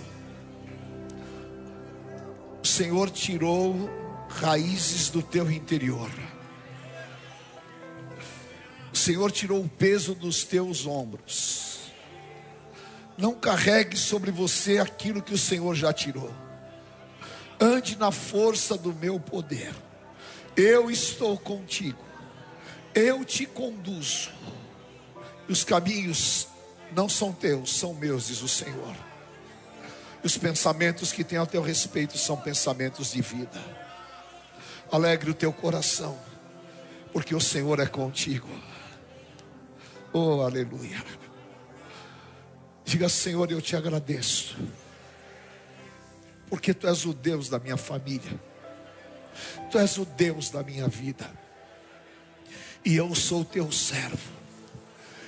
[2.64, 3.90] O Senhor tirou
[4.30, 6.10] raízes do teu interior.
[8.94, 11.92] O Senhor tirou o peso dos teus ombros.
[13.18, 16.32] Não carregue sobre você aquilo que o Senhor já tirou.
[17.60, 19.74] Ande na força do meu poder.
[20.56, 22.13] Eu estou contigo.
[22.94, 24.32] Eu te conduzo.
[25.48, 26.48] Os caminhos
[26.92, 28.96] não são teus, são meus, diz o Senhor.
[30.24, 33.62] Os pensamentos que tem ao teu respeito são pensamentos de vida.
[34.92, 36.18] Alegre o teu coração,
[37.12, 38.48] porque o Senhor é contigo.
[40.14, 41.04] Oh, aleluia.
[42.86, 44.56] Diga, Senhor, eu te agradeço,
[46.50, 48.40] porque tu és o Deus da minha família,
[49.72, 51.30] tu és o Deus da minha vida,
[52.86, 54.32] e eu sou teu servo,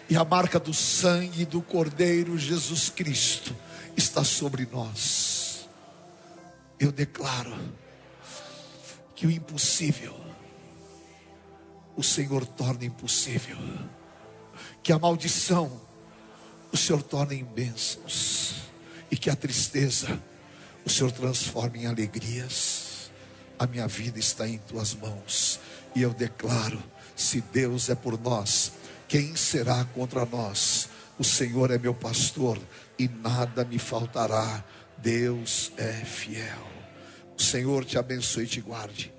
[0.10, 3.56] e a marca do sangue do Cordeiro Jesus Cristo
[3.96, 5.68] está sobre nós.
[6.80, 7.58] Eu declaro
[9.16, 10.16] que o impossível,
[11.96, 13.58] o Senhor torna impossível,
[14.84, 15.82] que a maldição,
[16.72, 18.56] o Senhor torna em bênçãos,
[19.10, 20.22] e que a tristeza,
[20.86, 23.10] o Senhor transforma em alegrias.
[23.58, 25.60] A minha vida está em tuas mãos,
[25.96, 26.84] e eu declaro:
[27.16, 28.74] se Deus é por nós,
[29.08, 30.90] quem será contra nós?
[31.18, 32.60] O Senhor é meu pastor
[33.00, 34.64] e nada me faltará.
[34.98, 36.68] Deus é fiel.
[37.38, 39.14] O Senhor te abençoe e te guarde.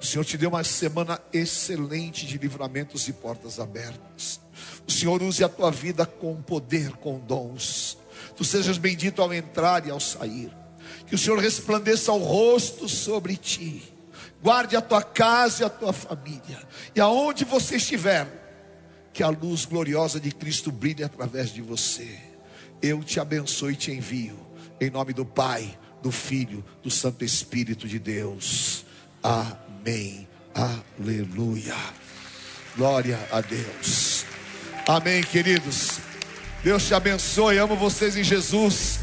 [0.00, 4.40] O Senhor te deu uma semana excelente de livramentos e portas abertas.
[4.86, 7.98] O Senhor use a tua vida com poder, com dons.
[8.36, 10.50] Tu sejas bendito ao entrar e ao sair.
[11.06, 13.91] Que o Senhor resplandeça o rosto sobre ti.
[14.42, 16.58] Guarde a tua casa e a tua família.
[16.94, 18.26] E aonde você estiver,
[19.12, 22.18] que a luz gloriosa de Cristo brilhe através de você.
[22.80, 24.38] Eu te abençoo e te envio,
[24.80, 28.84] em nome do Pai, do Filho, do Santo Espírito de Deus.
[29.22, 30.26] Amém.
[30.54, 31.76] Aleluia.
[32.76, 34.24] Glória a Deus.
[34.88, 36.00] Amém, queridos.
[36.64, 37.58] Deus te abençoe.
[37.58, 38.98] Amo vocês em Jesus.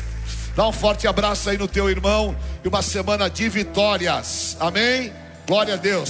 [0.55, 4.57] Dá um forte abraço aí no teu irmão e uma semana de vitórias.
[4.59, 5.13] Amém.
[5.49, 6.09] Glória a Deus.